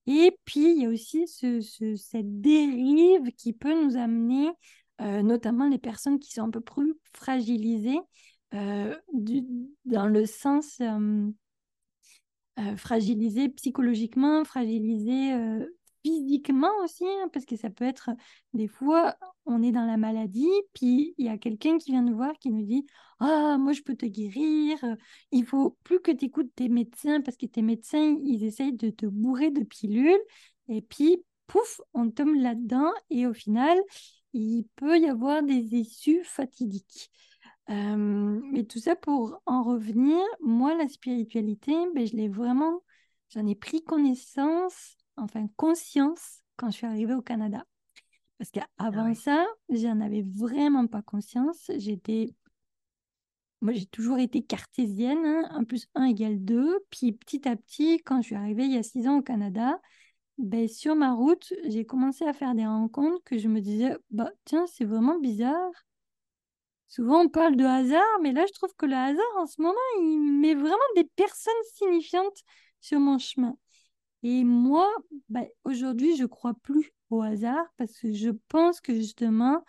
Et 0.07 0.37
puis, 0.45 0.71
il 0.71 0.81
y 0.83 0.85
a 0.85 0.89
aussi 0.89 1.27
cette 1.27 2.41
dérive 2.41 3.31
qui 3.37 3.53
peut 3.53 3.73
nous 3.83 3.97
amener, 3.97 4.51
euh, 5.01 5.23
notamment 5.23 5.67
les 5.67 5.79
personnes 5.79 6.19
qui 6.19 6.31
sont 6.31 6.43
un 6.43 6.51
peu 6.51 6.61
plus 6.61 6.93
fragilisées, 7.13 7.99
euh, 8.53 8.95
dans 9.85 10.07
le 10.07 10.25
sens 10.27 10.79
euh, 10.79 12.77
fragilisées 12.77 13.49
psychologiquement, 13.49 14.45
fragilisées 14.45 15.33
physiquement 16.05 16.69
aussi, 16.83 17.03
hein, 17.03 17.29
parce 17.33 17.45
que 17.45 17.55
ça 17.55 17.71
peut 17.71 17.85
être 17.85 18.11
des 18.53 18.67
fois, 18.67 19.15
on 19.47 19.63
est 19.63 19.71
dans 19.71 19.85
la 19.85 19.97
maladie, 19.97 20.47
puis 20.73 21.15
il 21.17 21.25
y 21.25 21.29
a 21.29 21.37
quelqu'un 21.39 21.79
qui 21.79 21.91
vient 21.91 22.03
nous 22.03 22.15
voir 22.15 22.33
qui 22.39 22.51
nous 22.51 22.63
dit 22.63 22.85
Ah, 23.19 23.57
moi 23.59 23.73
je 23.73 23.81
peux 23.81 23.95
te 23.95 24.05
guérir, 24.05 24.77
il 25.31 25.45
faut 25.45 25.77
plus 25.83 25.99
que 26.01 26.11
tu 26.11 26.25
écoutes 26.25 26.53
tes 26.55 26.69
médecins, 26.69 27.21
parce 27.21 27.37
que 27.37 27.47
tes 27.47 27.63
médecins, 27.63 28.17
ils 28.23 28.43
essayent 28.43 28.73
de 28.73 28.91
te 28.91 29.07
bourrer 29.07 29.49
de 29.49 29.63
pilules, 29.63 30.21
et 30.69 30.81
puis 30.83 31.23
pouf, 31.47 31.81
on 31.95 32.11
tombe 32.11 32.35
là-dedans, 32.35 32.91
et 33.09 33.25
au 33.25 33.33
final, 33.33 33.79
il 34.33 34.65
peut 34.75 34.99
y 34.99 35.07
avoir 35.07 35.41
des 35.41 35.75
issues 35.75 36.23
fatidiques. 36.23 37.09
Euh, 37.71 38.41
mais 38.51 38.63
tout 38.65 38.79
ça 38.79 38.95
pour 38.95 39.41
en 39.47 39.63
revenir, 39.63 40.19
moi, 40.39 40.75
la 40.75 40.87
spiritualité, 40.87 41.73
ben, 41.95 42.05
je 42.05 42.15
l'ai 42.15 42.29
vraiment, 42.29 42.83
j'en 43.29 43.47
ai 43.47 43.55
pris 43.55 43.83
connaissance, 43.83 44.94
enfin 45.17 45.47
conscience, 45.57 46.41
quand 46.57 46.69
je 46.69 46.77
suis 46.77 46.87
arrivée 46.87 47.13
au 47.13 47.21
Canada. 47.21 47.65
Parce 48.37 48.51
qu'avant 48.51 49.09
Ah 49.09 49.15
ça, 49.15 49.45
j'en 49.69 50.01
avais 50.01 50.23
vraiment 50.23 50.87
pas 50.87 51.01
conscience. 51.01 51.71
J'étais, 51.77 52.33
moi, 53.61 53.73
j'ai 53.73 53.85
toujours 53.85 54.19
été 54.19 54.43
cartésienne, 54.43 55.25
hein, 55.25 55.47
1 55.51 55.63
plus 55.63 55.87
1 55.95 56.05
égale 56.05 56.43
2. 56.43 56.79
Puis 56.89 57.13
petit 57.13 57.47
à 57.47 57.55
petit, 57.55 58.01
quand 58.03 58.21
je 58.21 58.27
suis 58.27 58.35
arrivée 58.35 58.65
il 58.65 58.73
y 58.73 58.77
a 58.77 58.83
six 58.83 59.07
ans 59.07 59.17
au 59.17 59.21
Canada, 59.21 59.79
ben, 60.37 60.67
sur 60.67 60.95
ma 60.95 61.13
route, 61.13 61.53
j'ai 61.65 61.85
commencé 61.85 62.25
à 62.25 62.33
faire 62.33 62.55
des 62.55 62.65
rencontres 62.65 63.23
que 63.23 63.37
je 63.37 63.47
me 63.47 63.61
disais, 63.61 63.97
bah 64.11 64.31
tiens, 64.43 64.65
c'est 64.67 64.85
vraiment 64.85 65.17
bizarre. 65.19 65.71
Souvent, 66.87 67.21
on 67.21 67.29
parle 67.29 67.55
de 67.55 67.63
hasard, 67.65 68.19
mais 68.21 68.31
là, 68.31 68.45
je 68.47 68.53
trouve 68.53 68.73
que 68.77 68.85
le 68.85 68.95
hasard, 68.95 69.25
en 69.37 69.45
ce 69.45 69.61
moment, 69.61 69.75
il 69.99 70.39
met 70.39 70.55
vraiment 70.55 70.77
des 70.95 71.03
personnes 71.03 71.53
signifiantes 71.73 72.41
sur 72.81 72.99
mon 72.99 73.17
chemin. 73.17 73.57
Et 74.27 74.43
moi, 74.43 74.91
ben, 75.29 75.45
aujourd'hui, 75.65 76.17
je 76.17 76.25
crois 76.25 76.55
plus 76.55 76.91
au 77.11 77.21
hasard 77.21 77.63
parce 77.77 77.95
que 77.99 78.11
je 78.11 78.31
pense 78.47 78.81
que 78.81 78.95
justement, 78.95 79.63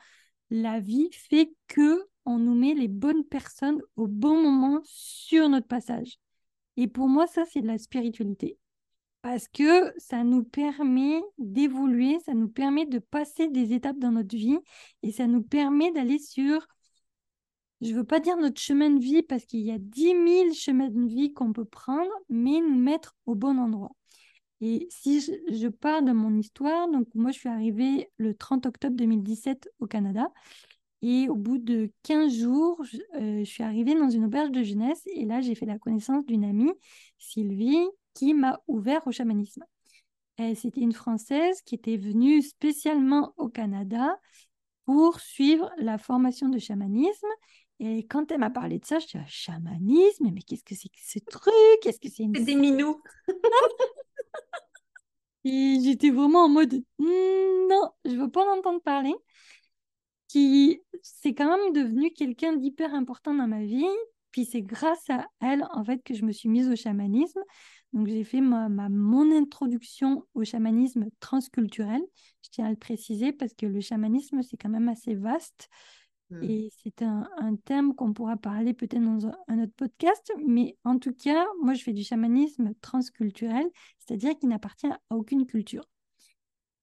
la 0.48 0.80
vie 0.80 1.10
fait 1.12 1.52
que 1.68 2.06
on 2.24 2.38
nous 2.38 2.54
met 2.54 2.72
les 2.72 2.88
bonnes 2.88 3.26
personnes 3.26 3.82
au 3.96 4.06
bon 4.06 4.42
moment 4.42 4.80
sur 4.84 5.50
notre 5.50 5.66
passage. 5.66 6.16
Et 6.78 6.88
pour 6.88 7.06
moi, 7.06 7.26
ça, 7.26 7.44
c'est 7.44 7.60
de 7.60 7.66
la 7.66 7.76
spiritualité. 7.76 8.56
Parce 9.20 9.46
que 9.46 9.92
ça 9.98 10.24
nous 10.24 10.42
permet 10.42 11.20
d'évoluer, 11.36 12.18
ça 12.24 12.32
nous 12.32 12.48
permet 12.48 12.86
de 12.86 12.98
passer 12.98 13.48
des 13.48 13.74
étapes 13.74 13.98
dans 13.98 14.12
notre 14.12 14.34
vie 14.34 14.58
et 15.02 15.12
ça 15.12 15.26
nous 15.26 15.42
permet 15.42 15.92
d'aller 15.92 16.18
sur 16.18 16.66
je 17.82 17.90
ne 17.90 17.96
veux 17.96 18.04
pas 18.04 18.20
dire 18.20 18.38
notre 18.38 18.58
chemin 18.58 18.88
de 18.88 19.00
vie 19.00 19.22
parce 19.22 19.44
qu'il 19.44 19.60
y 19.60 19.70
a 19.70 19.76
10 19.78 20.00
000 20.00 20.54
chemins 20.54 20.88
de 20.88 21.06
vie 21.06 21.34
qu'on 21.34 21.52
peut 21.52 21.66
prendre, 21.66 22.10
mais 22.30 22.62
nous 22.62 22.78
mettre 22.78 23.14
au 23.26 23.34
bon 23.34 23.58
endroit. 23.58 23.92
Et 24.60 24.86
si 24.90 25.20
je, 25.20 25.68
pars 25.68 26.02
de 26.02 26.12
mon 26.12 26.36
histoire, 26.36 26.88
donc 26.88 27.06
moi 27.14 27.30
je 27.30 27.38
suis 27.38 27.48
arrivée 27.48 28.10
le 28.16 28.34
30 28.34 28.66
octobre 28.66 28.96
2017 28.96 29.68
au 29.80 29.86
Canada. 29.86 30.32
Et 31.02 31.28
au 31.28 31.34
bout 31.34 31.58
de 31.58 31.90
15 32.04 32.32
jours, 32.32 32.80
euh, 33.16 33.40
je, 33.40 33.44
suis 33.44 33.62
arrivée 33.62 33.94
dans 33.94 34.08
une 34.08 34.24
auberge 34.24 34.50
de 34.50 34.62
jeunesse. 34.62 35.02
Et 35.14 35.26
là 35.26 35.40
j'ai 35.40 35.54
fait 35.54 35.66
la 35.66 35.78
connaissance 35.78 36.24
d'une 36.24 36.44
amie, 36.44 36.72
Sylvie, 37.18 37.86
qui 38.14 38.32
m'a 38.32 38.60
ouvert 38.66 39.06
au 39.06 39.12
chamanisme. 39.12 39.64
C'était 40.54 40.82
une 40.82 40.92
Française 40.92 41.62
qui 41.62 41.74
était 41.74 41.96
venue 41.96 42.42
spécialement 42.42 43.32
au 43.38 43.48
Canada 43.48 44.18
pour 44.84 45.18
suivre 45.18 45.70
la 45.78 45.96
formation 45.96 46.48
de 46.48 46.58
chamanisme 46.58 47.26
et 47.78 48.06
quand 48.06 48.30
elle 48.30 48.38
m'a 48.38 48.50
parlé 48.50 48.78
de 48.78 48.84
ça, 48.84 48.98
je 48.98 49.06
dis 49.06 49.16
ah, 49.16 49.24
chamanisme, 49.26 50.30
mais 50.32 50.40
qu'est-ce 50.40 50.64
que 50.64 50.74
c'est 50.74 50.88
que 50.88 50.98
ce 50.98 51.18
truc? 51.18 51.52
Qu'est-ce 51.82 52.00
que 52.00 52.08
c'est 52.08 52.22
une... 52.22 52.32
des 52.32 52.54
minous. 52.54 53.02
et 55.44 55.78
j'étais 55.82 56.10
vraiment 56.10 56.44
en 56.44 56.48
mode 56.48 56.74
«Hmm, 56.98 57.68
non, 57.68 57.90
je 58.04 58.16
veux 58.16 58.30
pas 58.30 58.44
en 58.44 58.58
entendre 58.58 58.80
parler. 58.80 59.14
Qui 60.28 60.80
c'est 61.02 61.34
quand 61.34 61.56
même 61.56 61.72
devenu 61.72 62.12
quelqu'un 62.12 62.54
d'hyper 62.54 62.94
important 62.94 63.34
dans 63.34 63.46
ma 63.46 63.62
vie. 63.62 63.84
Puis 64.32 64.44
c'est 64.44 64.62
grâce 64.62 65.08
à 65.08 65.26
elle 65.40 65.64
en 65.70 65.84
fait 65.84 66.02
que 66.02 66.14
je 66.14 66.24
me 66.24 66.32
suis 66.32 66.48
mise 66.48 66.68
au 66.68 66.76
chamanisme. 66.76 67.40
Donc 67.92 68.08
j'ai 68.08 68.24
fait 68.24 68.40
ma, 68.40 68.68
mon 68.68 69.30
introduction 69.36 70.24
au 70.34 70.44
chamanisme 70.44 71.06
transculturel. 71.20 72.02
Je 72.42 72.50
tiens 72.50 72.66
à 72.66 72.70
le 72.70 72.76
préciser 72.76 73.32
parce 73.32 73.54
que 73.54 73.66
le 73.66 73.80
chamanisme 73.80 74.42
c'est 74.42 74.56
quand 74.56 74.68
même 74.68 74.88
assez 74.88 75.14
vaste. 75.14 75.68
Mmh. 76.30 76.42
Et 76.42 76.70
c'est 76.82 77.02
un, 77.02 77.28
thème 77.64 77.94
qu'on 77.94 78.12
pourra 78.12 78.36
parler 78.36 78.74
peut-être 78.74 79.02
dans 79.02 79.26
un 79.48 79.62
autre 79.62 79.72
podcast, 79.76 80.32
mais 80.44 80.76
en 80.84 80.98
tout 80.98 81.12
cas, 81.12 81.46
moi 81.62 81.74
je 81.74 81.82
fais 81.82 81.92
du 81.92 82.02
chamanisme 82.02 82.72
transculturel, 82.80 83.66
c'est-à-dire 83.98 84.36
qui 84.36 84.46
n'appartient 84.46 84.88
à 84.88 84.98
aucune 85.10 85.46
culture. 85.46 85.84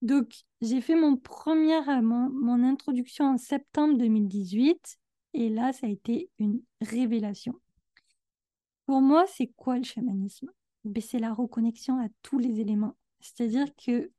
Donc, 0.01 0.33
j'ai 0.59 0.81
fait 0.81 0.95
mon, 0.95 1.17
mon, 1.47 2.63
introduction 2.63 3.25
en 3.25 3.37
septembre 3.37 3.97
2018, 3.97 4.97
et 5.33 5.49
là, 5.49 5.71
ça 5.71 5.87
a 5.87 5.89
été 5.89 6.29
une 6.39 6.61
révélation. 6.81 7.53
Pour 8.85 8.99
moi, 8.99 9.25
c'est 9.27 9.47
quoi 9.55 9.77
le 9.77 9.83
chamanisme? 9.83 10.49
Ben, 10.83 11.01
C'est 11.01 11.19
la 11.19 11.33
reconnexion 11.33 11.99
à 11.99 12.09
tous 12.21 12.37
les 12.37 12.59
éléments. 12.59 12.97
C'est-à-dire 13.21 13.67
que 13.75 14.11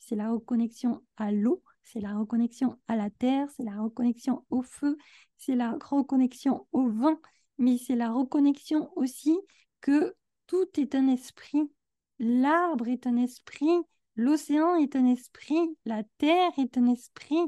c'est 0.00 0.16
la 0.16 0.30
reconnexion 0.32 1.04
à 1.16 1.30
l'eau, 1.30 1.62
c'est 1.90 2.00
la 2.00 2.16
reconnexion 2.16 2.78
à 2.86 2.96
la 2.96 3.10
terre, 3.10 3.48
c'est 3.56 3.64
la 3.64 3.80
reconnexion 3.80 4.44
au 4.50 4.62
feu, 4.62 4.96
c'est 5.36 5.54
la 5.54 5.78
reconnexion 5.82 6.66
au 6.72 6.88
vent, 6.88 7.16
mais 7.56 7.78
c'est 7.78 7.96
la 7.96 8.12
reconnexion 8.12 8.90
aussi 8.96 9.38
que 9.80 10.14
tout 10.46 10.68
est 10.78 10.94
un 10.94 11.08
esprit. 11.08 11.70
L'arbre 12.18 12.88
est 12.88 13.06
un 13.06 13.16
esprit, 13.16 13.78
l'océan 14.16 14.74
est 14.76 14.96
un 14.96 15.06
esprit, 15.06 15.76
la 15.86 16.02
terre 16.18 16.52
est 16.58 16.76
un 16.76 16.88
esprit, 16.88 17.42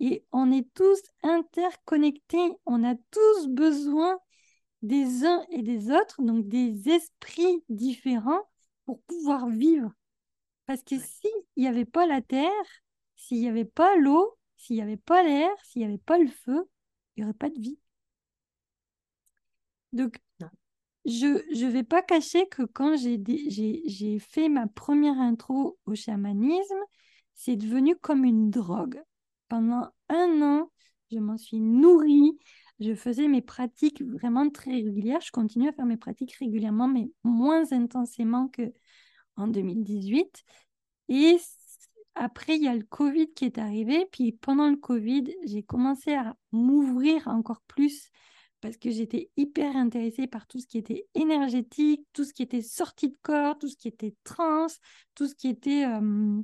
et 0.00 0.24
on 0.32 0.52
est 0.52 0.68
tous 0.74 1.00
interconnectés, 1.22 2.52
on 2.66 2.84
a 2.84 2.94
tous 3.10 3.48
besoin 3.48 4.18
des 4.82 5.24
uns 5.24 5.44
et 5.50 5.62
des 5.62 5.90
autres, 5.90 6.22
donc 6.22 6.46
des 6.46 6.88
esprits 6.88 7.64
différents 7.68 8.42
pour 8.84 9.00
pouvoir 9.02 9.48
vivre. 9.48 9.90
Parce 10.66 10.82
que 10.82 10.98
s'il 10.98 11.30
n'y 11.56 11.66
avait 11.66 11.84
pas 11.84 12.06
la 12.06 12.20
terre, 12.20 12.50
s'il 13.18 13.40
n'y 13.40 13.48
avait 13.48 13.66
pas 13.66 13.94
l'eau, 13.96 14.38
s'il 14.56 14.76
n'y 14.76 14.82
avait 14.82 14.96
pas 14.96 15.22
l'air, 15.22 15.50
s'il 15.64 15.82
n'y 15.82 15.88
avait 15.88 15.98
pas 15.98 16.18
le 16.18 16.28
feu, 16.28 16.64
il 17.16 17.20
n'y 17.20 17.24
aurait 17.24 17.34
pas 17.36 17.50
de 17.50 17.60
vie. 17.60 17.78
Donc, 19.92 20.18
je 21.04 21.64
ne 21.64 21.70
vais 21.70 21.84
pas 21.84 22.02
cacher 22.02 22.46
que 22.48 22.62
quand 22.62 22.96
j'ai 22.96 24.18
fait 24.18 24.48
ma 24.48 24.66
première 24.66 25.18
intro 25.18 25.78
au 25.86 25.94
chamanisme, 25.94 26.82
c'est 27.34 27.56
devenu 27.56 27.96
comme 27.96 28.24
une 28.24 28.50
drogue. 28.50 29.02
Pendant 29.48 29.88
un 30.08 30.42
an, 30.42 30.70
je 31.10 31.18
m'en 31.18 31.38
suis 31.38 31.60
nourrie. 31.60 32.38
Je 32.80 32.94
faisais 32.94 33.26
mes 33.28 33.42
pratiques 33.42 34.02
vraiment 34.02 34.48
très 34.50 34.70
régulières. 34.72 35.20
Je 35.20 35.32
continue 35.32 35.68
à 35.68 35.72
faire 35.72 35.86
mes 35.86 35.96
pratiques 35.96 36.34
régulièrement, 36.34 36.86
mais 36.86 37.10
moins 37.24 37.72
intensément 37.72 38.48
que 38.48 38.72
en 39.36 39.48
2018. 39.48 40.44
Et 41.08 41.38
après, 42.18 42.56
il 42.56 42.62
y 42.62 42.68
a 42.68 42.74
le 42.74 42.82
Covid 42.82 43.32
qui 43.32 43.44
est 43.44 43.58
arrivé. 43.58 44.06
Puis 44.12 44.32
pendant 44.32 44.68
le 44.68 44.76
Covid, 44.76 45.24
j'ai 45.44 45.62
commencé 45.62 46.14
à 46.14 46.36
m'ouvrir 46.52 47.28
encore 47.28 47.62
plus 47.62 48.10
parce 48.60 48.76
que 48.76 48.90
j'étais 48.90 49.30
hyper 49.36 49.76
intéressée 49.76 50.26
par 50.26 50.46
tout 50.46 50.58
ce 50.58 50.66
qui 50.66 50.78
était 50.78 51.06
énergétique, 51.14 52.04
tout 52.12 52.24
ce 52.24 52.32
qui 52.32 52.42
était 52.42 52.62
sorti 52.62 53.08
de 53.08 53.16
corps, 53.22 53.56
tout 53.58 53.68
ce 53.68 53.76
qui 53.76 53.88
était 53.88 54.14
trans, 54.24 54.66
tout 55.14 55.26
ce 55.26 55.34
qui 55.34 55.48
était... 55.48 55.84
Euh, 55.86 56.42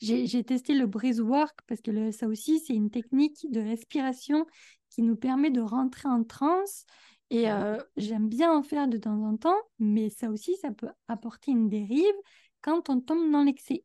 j'ai 0.00 0.44
testé 0.44 0.74
le 0.74 0.86
breathwork 0.86 1.58
parce 1.66 1.80
que 1.80 2.10
ça 2.10 2.26
aussi, 2.26 2.60
c'est 2.60 2.74
une 2.74 2.90
technique 2.90 3.46
de 3.50 3.60
respiration 3.60 4.46
qui 4.90 5.02
nous 5.02 5.16
permet 5.16 5.50
de 5.50 5.60
rentrer 5.60 6.08
en 6.08 6.24
transe. 6.24 6.84
Et 7.30 7.50
euh, 7.50 7.78
j'aime 7.96 8.28
bien 8.28 8.52
en 8.52 8.62
faire 8.62 8.88
de 8.88 8.98
temps 8.98 9.22
en 9.24 9.36
temps, 9.36 9.56
mais 9.78 10.10
ça 10.10 10.28
aussi, 10.28 10.56
ça 10.56 10.70
peut 10.72 10.90
apporter 11.08 11.52
une 11.52 11.70
dérive 11.70 12.14
quand 12.60 12.90
on 12.90 13.00
tombe 13.00 13.30
dans 13.30 13.44
l'excès. 13.44 13.84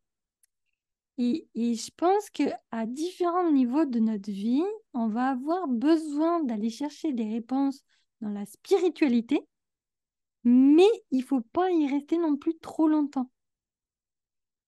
Et, 1.20 1.48
je 1.56 1.90
pense 1.96 2.30
qu'à 2.30 2.86
différents 2.86 3.52
niveaux 3.52 3.86
de 3.86 4.00
notre 4.00 4.30
vie, 4.30 4.64
on 4.94 5.08
va 5.08 5.30
avoir 5.30 5.68
besoin 5.68 6.44
d'aller 6.44 6.70
chercher 6.70 7.12
des 7.12 7.28
réponses 7.28 7.84
dans 8.22 8.30
la 8.30 8.46
spiritualité, 8.46 9.42
mais 10.44 10.88
il 11.12 11.20
ne 11.20 11.26
faut 11.26 11.42
pas 11.42 11.72
y 11.72 11.88
rester 11.88 12.18
non 12.18 12.38
plus 12.38 12.58
trop 12.60 12.88
longtemps. 12.88 13.32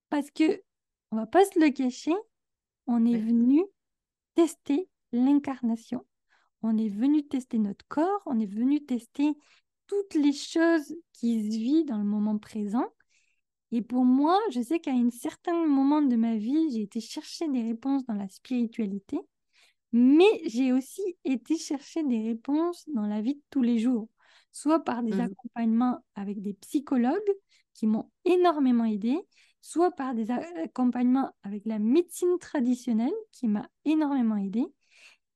Parce 0.08 0.30
que, 0.32 0.62
on 1.12 1.16
va 1.16 1.26
pas 1.26 1.44
se 1.44 1.58
le 1.58 1.70
cacher, 1.70 2.14
on 2.86 3.04
est 3.06 3.18
venu 3.18 3.62
tester 4.34 4.88
l'incarnation. 5.12 6.04
On 6.62 6.76
est 6.76 6.88
venu 6.88 7.26
tester 7.26 7.58
notre 7.58 7.86
corps, 7.88 8.22
on 8.26 8.38
est 8.38 8.46
venu 8.46 8.84
tester 8.84 9.32
toutes 9.86 10.14
les 10.14 10.32
choses 10.32 10.94
qui 11.12 11.42
se 11.42 11.56
vivent 11.56 11.86
dans 11.86 11.98
le 11.98 12.04
moment 12.04 12.38
présent. 12.38 12.86
Et 13.72 13.82
pour 13.82 14.04
moi, 14.04 14.38
je 14.50 14.60
sais 14.60 14.80
qu'à 14.80 14.92
un 14.92 15.10
certain 15.10 15.66
moment 15.66 16.02
de 16.02 16.16
ma 16.16 16.36
vie, 16.36 16.70
j'ai 16.72 16.82
été 16.82 17.00
chercher 17.00 17.48
des 17.48 17.62
réponses 17.62 18.04
dans 18.06 18.14
la 18.14 18.28
spiritualité, 18.28 19.18
mais 19.92 20.42
j'ai 20.46 20.72
aussi 20.72 21.02
été 21.24 21.56
chercher 21.56 22.02
des 22.04 22.22
réponses 22.22 22.84
dans 22.94 23.06
la 23.06 23.20
vie 23.20 23.34
de 23.34 23.42
tous 23.50 23.62
les 23.62 23.78
jours, 23.78 24.08
soit 24.52 24.80
par 24.80 25.02
des 25.02 25.14
mmh. 25.14 25.20
accompagnements 25.20 25.98
avec 26.14 26.40
des 26.40 26.54
psychologues 26.54 27.32
qui 27.74 27.86
m'ont 27.86 28.10
énormément 28.24 28.84
aidé, 28.84 29.16
soit 29.60 29.90
par 29.90 30.14
des 30.14 30.30
accompagnements 30.30 31.30
avec 31.42 31.64
la 31.64 31.78
médecine 31.78 32.38
traditionnelle 32.40 33.12
qui 33.32 33.46
m'a 33.46 33.68
énormément 33.84 34.36
aidé. 34.36 34.64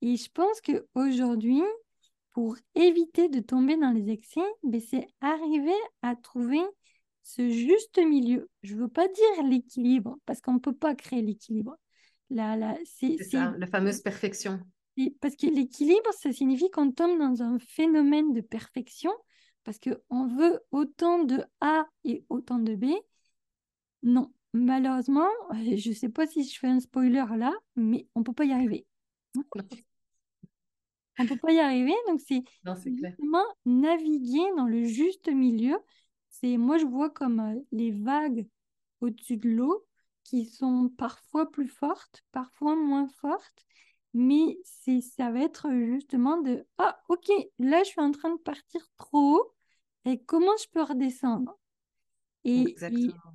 Et 0.03 0.17
je 0.17 0.31
pense 0.31 0.61
qu'aujourd'hui, 0.61 1.63
pour 2.33 2.57
éviter 2.75 3.29
de 3.29 3.41
tomber 3.41 3.77
dans 3.77 3.91
les 3.91 4.11
excès, 4.11 4.45
ben, 4.63 4.81
c'est 4.81 5.07
arriver 5.21 5.77
à 6.03 6.17
trouver 6.17 6.61
ce 7.25 7.49
juste 7.49 7.99
milieu. 7.99 8.49
Je 8.63 8.75
ne 8.75 8.81
veux 8.81 8.89
pas 8.89 9.09
dire 9.09 9.43
l'équilibre, 9.49 10.17
parce 10.27 10.41
qu'on 10.41 10.55
ne 10.55 10.59
peut 10.59 10.75
pas 10.75 10.95
créer 10.95 11.23
l'équilibre. 11.23 11.77
Là, 12.31 12.77
c'est 12.85 13.17
ça, 13.25 13.55
la 13.59 13.67
fameuse 13.67 14.01
perfection. 14.01 14.61
Parce 15.21 15.35
que 15.35 15.47
l'équilibre, 15.47 16.11
ça 16.19 16.33
signifie 16.33 16.71
qu'on 16.71 16.93
tombe 16.93 17.19
dans 17.19 17.43
un 17.43 17.59
phénomène 17.59 18.33
de 18.33 18.41
perfection, 18.41 19.11
parce 19.65 19.79
qu'on 19.79 20.27
veut 20.27 20.61
autant 20.71 21.25
de 21.25 21.43
A 21.61 21.87
et 22.05 22.25
autant 22.29 22.59
de 22.59 22.75
B. 22.77 22.87
Non, 24.03 24.33
malheureusement, 24.53 25.29
je 25.53 25.89
ne 25.89 25.95
sais 25.95 26.11
pas 26.11 26.27
si 26.27 26.45
je 26.45 26.59
fais 26.59 26.69
un 26.69 26.81
spoiler 26.81 27.25
là, 27.37 27.53
mais 27.75 28.07
on 28.15 28.21
ne 28.21 28.25
peut 28.25 28.35
pas 28.35 28.45
y 28.45 28.53
arriver. 28.53 28.87
on 31.19 31.23
ne 31.23 31.29
peut 31.29 31.39
pas 31.39 31.53
y 31.53 31.59
arriver, 31.59 31.95
donc 32.09 32.21
c'est 32.21 32.43
justement 32.85 33.45
naviguer 33.65 34.45
dans 34.57 34.67
le 34.67 34.85
juste 34.85 35.29
milieu. 35.29 35.77
C'est 36.45 36.59
moi 36.59 36.77
je 36.77 36.85
vois 36.85 37.09
comme 37.09 37.41
euh, 37.41 37.59
les 37.73 37.91
vagues 37.91 38.47
au-dessus 39.01 39.39
de 39.39 39.49
l'eau 39.49 39.87
qui 40.25 40.45
sont 40.45 40.91
parfois 40.99 41.51
plus 41.51 41.69
fortes, 41.69 42.23
parfois 42.33 42.77
moins 42.77 43.09
fortes, 43.09 43.65
mais 44.13 44.59
c'est 44.63 45.01
ça 45.01 45.31
va 45.31 45.41
être 45.41 45.71
justement 45.71 46.43
de 46.43 46.67
ah 46.77 47.01
ok 47.09 47.31
là 47.59 47.83
je 47.83 47.89
suis 47.89 48.01
en 48.03 48.11
train 48.11 48.35
de 48.35 48.41
partir 48.41 48.87
trop 48.99 49.37
haut 49.37 49.55
et 50.05 50.23
comment 50.23 50.55
je 50.63 50.69
peux 50.71 50.83
redescendre? 50.83 51.59
Et, 52.45 52.77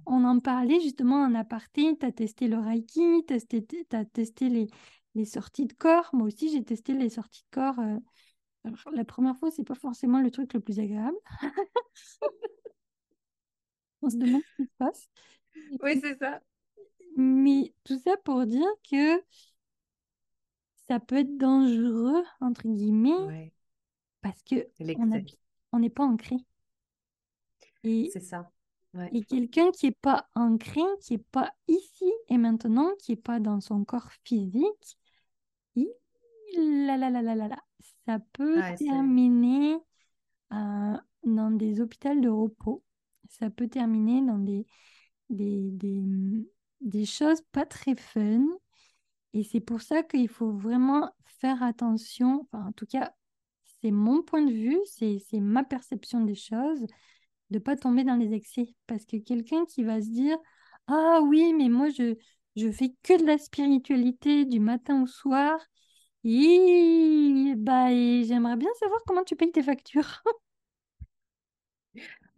on 0.05 0.23
en 0.23 0.39
parlait 0.39 0.79
justement 0.79 1.23
en 1.23 1.33
aparté, 1.33 1.97
tu 1.99 2.05
as 2.05 2.11
testé 2.11 2.47
le 2.47 2.59
Reiki, 2.59 3.25
tu 3.27 3.33
as 3.95 4.05
testé 4.05 4.49
les, 4.49 4.67
les 5.15 5.25
sorties 5.25 5.65
de 5.65 5.73
corps. 5.73 6.11
Moi 6.13 6.27
aussi, 6.27 6.51
j'ai 6.51 6.63
testé 6.63 6.93
les 6.93 7.09
sorties 7.09 7.41
de 7.41 7.55
corps. 7.55 7.79
Euh, 7.79 7.97
la 8.93 9.05
première 9.05 9.35
fois, 9.35 9.49
c'est 9.49 9.63
pas 9.63 9.73
forcément 9.73 10.21
le 10.21 10.29
truc 10.29 10.53
le 10.53 10.59
plus 10.59 10.79
agréable. 10.79 11.17
On 14.01 14.09
se 14.09 14.17
demande 14.17 14.41
ce 14.41 14.63
qui 14.63 14.69
se 14.69 14.75
passe. 14.77 15.09
Oui, 15.81 15.99
c'est 16.01 16.17
ça. 16.17 16.41
Mais 17.17 17.73
tout 17.83 17.99
ça 17.99 18.15
pour 18.23 18.45
dire 18.45 18.67
que 18.89 19.21
ça 20.87 20.99
peut 20.99 21.17
être 21.17 21.37
dangereux, 21.37 22.23
entre 22.39 22.67
guillemets, 22.67 23.51
parce 24.21 24.41
que 24.43 24.67
on 25.71 25.79
n'est 25.79 25.89
pas 25.89 26.03
ancré. 26.05 26.35
C'est 27.83 28.19
ça. 28.19 28.51
Et 29.11 29.23
quelqu'un 29.23 29.71
qui 29.71 29.85
n'est 29.87 29.97
pas 30.01 30.27
ancré, 30.33 30.81
qui 31.01 31.13
n'est 31.13 31.23
pas 31.31 31.53
ici 31.67 32.11
et 32.27 32.37
maintenant, 32.37 32.89
qui 32.99 33.11
n'est 33.11 33.17
pas 33.17 33.39
dans 33.39 33.61
son 33.61 33.85
corps 33.85 34.11
physique, 34.23 34.97
ça 38.05 38.19
peut 38.33 38.59
terminer 38.77 39.77
euh, 40.51 40.97
dans 41.23 41.51
des 41.51 41.81
hôpitaux 41.81 42.19
de 42.19 42.29
repos. 42.29 42.83
Ça 43.29 43.49
peut 43.49 43.67
terminer 43.69 44.21
dans 44.25 44.39
des, 44.39 44.65
des, 45.29 45.71
des, 45.71 46.03
des 46.81 47.05
choses 47.05 47.41
pas 47.51 47.65
très 47.65 47.95
fun. 47.95 48.45
Et 49.33 49.43
c'est 49.43 49.59
pour 49.59 49.81
ça 49.81 50.03
qu'il 50.03 50.29
faut 50.29 50.51
vraiment 50.51 51.11
faire 51.41 51.61
attention. 51.63 52.47
Enfin, 52.51 52.67
en 52.67 52.71
tout 52.71 52.85
cas, 52.85 53.13
c'est 53.81 53.91
mon 53.91 54.23
point 54.23 54.41
de 54.43 54.51
vue, 54.51 54.79
c'est 54.87 55.21
ma 55.39 55.63
perception 55.63 56.21
des 56.21 56.35
choses 56.35 56.85
de 57.51 57.59
pas 57.59 57.75
tomber 57.77 58.03
dans 58.03 58.15
les 58.15 58.33
excès. 58.33 58.75
Parce 58.87 59.05
que 59.05 59.17
quelqu'un 59.17 59.65
qui 59.65 59.83
va 59.83 60.01
se 60.01 60.09
dire 60.09 60.37
Ah 60.87 61.21
oui, 61.23 61.53
mais 61.53 61.69
moi, 61.69 61.89
je, 61.89 62.15
je 62.55 62.71
fais 62.71 62.95
que 63.03 63.19
de 63.21 63.25
la 63.27 63.37
spiritualité 63.37 64.45
du 64.45 64.59
matin 64.59 65.03
au 65.03 65.07
soir. 65.07 65.59
Et, 66.25 67.53
bah, 67.57 67.89
j'aimerais 67.91 68.57
bien 68.57 68.69
savoir 68.79 69.01
comment 69.07 69.23
tu 69.23 69.35
payes 69.35 69.51
tes 69.51 69.63
factures. 69.63 70.23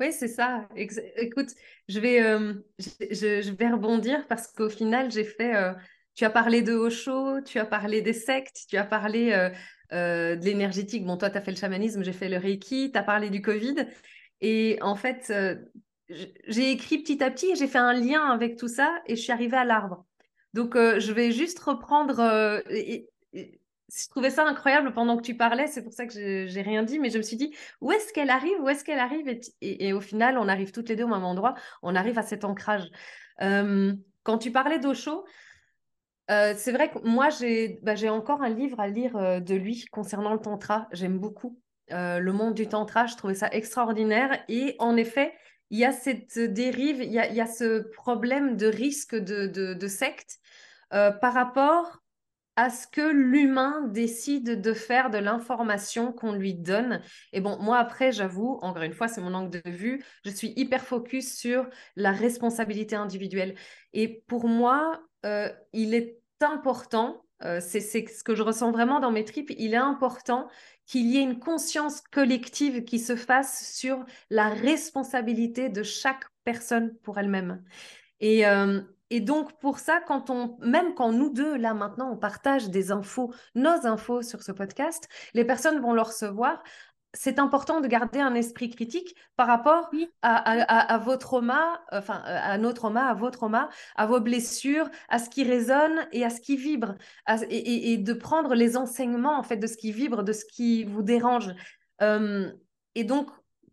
Oui, 0.01 0.12
c'est 0.12 0.27
ça. 0.27 0.67
écoute, 0.75 1.50
je 1.88 2.00
vais, 2.00 2.24
euh, 2.24 2.53
je, 2.79 3.51
vais 3.51 3.70
rebondir 3.70 4.25
parce 4.27 4.48
qu'au 4.48 4.70
final, 4.70 5.12
j'ai 5.12 5.24
fait. 5.24 5.55
Euh, 5.55 5.74
tu 6.15 6.25
as 6.25 6.31
parlé 6.31 6.63
de 6.63 6.74
Osho, 6.74 7.39
tu 7.41 7.60
as 7.60 7.65
parlé 7.65 8.01
des 8.01 8.14
sectes, 8.14 8.66
tu 8.68 8.77
as 8.77 8.83
parlé 8.83 9.31
euh, 9.94 10.35
de 10.35 10.44
l'énergétique. 10.44 11.05
Bon, 11.05 11.18
toi, 11.18 11.29
tu 11.29 11.37
as 11.37 11.42
fait 11.42 11.51
le 11.51 11.57
chamanisme, 11.57 12.03
j'ai 12.03 12.14
fait 12.14 12.29
le 12.29 12.37
Reiki, 12.37 12.92
tu 12.92 12.98
as 12.98 13.03
parlé 13.03 13.29
du 13.29 13.44
Covid. 13.44 13.75
Et 14.42 14.79
en 14.81 14.96
fait, 14.96 15.31
j'ai 16.09 16.72
écrit 16.72 16.98
petit 16.98 17.24
à 17.24 17.29
petit 17.29 17.51
et 17.51 17.55
j'ai 17.55 17.68
fait 17.68 17.77
un 17.77 17.94
lien 17.94 18.25
avec 18.25 18.57
tout 18.57 18.68
ça 18.68 19.01
et 19.05 19.16
je 19.16 19.22
suis 19.22 19.31
arrivée 19.31 19.57
à 19.57 19.66
l'arbre. 19.66 20.05
Donc, 20.55 20.75
je 20.75 21.11
vais 21.14 21.31
juste 21.31 21.59
reprendre. 21.59 22.20
Je 23.94 24.10
trouvais 24.10 24.30
ça 24.30 24.46
incroyable 24.46 24.94
pendant 24.94 25.18
que 25.18 25.22
tu 25.22 25.36
parlais, 25.36 25.68
c'est 25.68 25.84
pour 25.84 25.94
ça 25.94 26.06
que 26.06 26.14
j'ai 26.48 26.62
rien 26.62 26.84
dit, 26.84 27.00
mais 27.00 27.10
je 27.10 27.18
me 27.18 27.24
suis 27.24 27.38
dit, 27.38 27.54
où 27.82 27.92
est-ce 27.92 28.14
qu'elle 28.14 28.30
arrive 28.30 28.60
Où 28.62 28.70
est-ce 28.70 28.84
qu'elle 28.84 29.00
arrive? 29.00 29.27
Et, 29.62 29.94
au 29.94 30.01
final, 30.01 30.38
on 30.38 30.48
arrive 30.48 30.72
toutes 30.72 30.90
les 30.90 30.96
deux 30.96 31.04
au 31.04 31.10
même 31.10 31.24
endroit, 31.24 31.56
on 31.82 31.96
arrive 31.96 32.18
à 32.18 32.24
cet 32.24 32.46
ancrage. 32.46 32.90
quand 33.40 34.38
tu 34.40 34.51
parlais 34.51 34.80
d'Osho, 34.80 35.25
c'est 36.30 36.72
vrai 36.72 36.90
que 36.90 37.00
moi, 37.04 37.30
bah, 37.82 37.96
j'ai 37.96 38.10
encore 38.10 38.42
un 38.42 38.50
livre 38.50 38.80
à 38.80 38.88
lire 38.88 39.42
de 39.42 39.56
lui 39.56 39.86
concernant 39.92 40.34
le 40.34 40.40
tantra. 40.40 40.88
J'aime 40.92 41.20
beaucoup. 41.20 41.60
Euh, 41.94 42.20
le 42.20 42.32
monde 42.32 42.54
du 42.54 42.68
tantra, 42.68 43.06
je 43.06 43.16
trouvais 43.16 43.36
ça 43.36 43.50
extraordinaire. 43.51 44.44
Et 44.48 44.75
en 44.80 44.96
effet, 44.98 45.34
il 45.70 45.80
y 45.80 45.86
a 45.86 45.92
cette 45.92 46.40
dérive, 46.40 47.01
il 47.01 47.12
y 47.12 47.20
a, 47.20 47.46
ce 47.46 47.80
problème 47.94 48.58
de 48.58 48.68
risque 48.68 49.16
de, 49.16 49.88
secte 49.88 50.40
euh, 50.94 51.12
par 51.12 51.34
rapport 51.34 52.00
à 52.55 52.70
ce 52.70 52.85
que 52.87 53.01
l'humain 53.11 53.87
décide 53.87 54.61
de 54.61 54.74
faire 54.74 55.09
de 55.09 55.18
l'information 55.18 56.11
qu'on 56.11 56.33
lui 56.33 56.53
donne. 56.53 57.01
Et 57.33 57.42
bon, 57.42 57.57
moi 57.59 57.77
après, 57.77 58.11
j'avoue, 58.11 58.59
encore 58.61 58.83
une 58.83 58.94
fois, 58.94 59.07
c'est 59.07 59.22
mon 59.22 59.33
angle 59.33 59.61
de 59.61 59.70
vue, 59.70 60.03
je 60.25 60.29
suis 60.29 60.53
hyper 60.55 60.85
focus 60.85 61.37
sur 61.37 61.68
la 61.96 62.11
responsabilité 62.11 62.96
individuelle. 62.96 63.55
Et 63.94 64.24
pour 64.27 64.48
moi, 64.48 65.01
euh, 65.25 65.50
il 65.74 65.94
est 65.94 66.20
important, 66.42 67.24
c'est 67.59 67.79
ce 67.79 68.24
que 68.24 68.35
je 68.35 68.44
ressens 68.44 68.72
vraiment 68.72 69.00
dans 69.00 69.09
mes 69.11 69.25
tripes, 69.25 69.51
il 69.57 69.74
est 69.74 69.77
important 69.77 70.48
qu'il 70.85 71.07
y 71.07 71.18
ait 71.18 71.24
une 71.24 71.40
conscience 71.40 72.01
collective 72.01 72.83
qui 72.83 73.00
se 73.00 73.16
fasse 73.16 73.74
sur 73.74 74.05
la 74.29 74.50
responsabilité 74.50 75.70
de 75.70 75.83
chaque 75.83 76.25
personne 76.44 76.96
pour 77.03 77.18
elle-même. 77.18 77.64
Et, 78.20 78.46
euh, 78.46 78.81
et, 79.11 79.19
donc, 79.19 79.59
pour 79.59 79.79
ça, 79.79 80.00
quand 80.07 80.29
on, 80.29 80.57
même 80.61 80.93
quand 80.95 81.11
nous 81.11 81.29
deux, 81.29 81.57
là 81.57 81.74
maintenant, 81.74 82.11
on 82.11 82.17
partage 82.17 82.69
des 82.69 82.91
infos, 82.91 83.33
nos 83.55 83.85
infos 83.85 84.21
sur 84.21 84.41
ce 84.41 84.51
podcast, 84.51 85.07
les 85.33 85.45
personnes 85.45 85.79
vont 85.79 85.93
le 85.93 86.01
recevoir 86.01 86.63
c'est 87.13 87.39
important 87.39 87.81
de 87.81 87.87
garder 87.87 88.19
un 88.19 88.35
esprit 88.35 88.69
critique 88.69 89.15
par 89.35 89.47
rapport 89.47 89.91
à, 90.21 90.97
vos 91.00 91.17
traumas, 91.17 91.81
enfin 91.91 92.21
à 92.25 92.57
nos 92.57 92.71
traumas, 92.71 93.05
à 93.07 93.13
vos 93.13 93.29
traumas, 93.29 93.69
à 93.95 94.05
vos 94.05 94.21
blessures, 94.21 94.89
à 95.09 95.19
ce 95.19 95.29
qui 95.29 95.43
résonne 95.43 96.07
et 96.13 96.24
à 96.24 96.29
ce 96.29 96.39
qui 96.39 96.55
vibre, 96.55 96.95
et, 97.50 97.97
de 97.97 98.13
prendre 98.13 98.55
les 98.55 98.77
enseignements 98.77 99.37
en 99.37 99.43
fait 99.43 99.57
de 99.57 99.67
ce 99.67 99.75
qui 99.75 99.91
vibre, 99.91 100.24
de 100.24 100.33
ce 100.33 100.45
qui 100.45 100.85
vous 100.85 101.01
dérange. 101.03 101.53
et 102.00 103.03
donc 103.03 103.29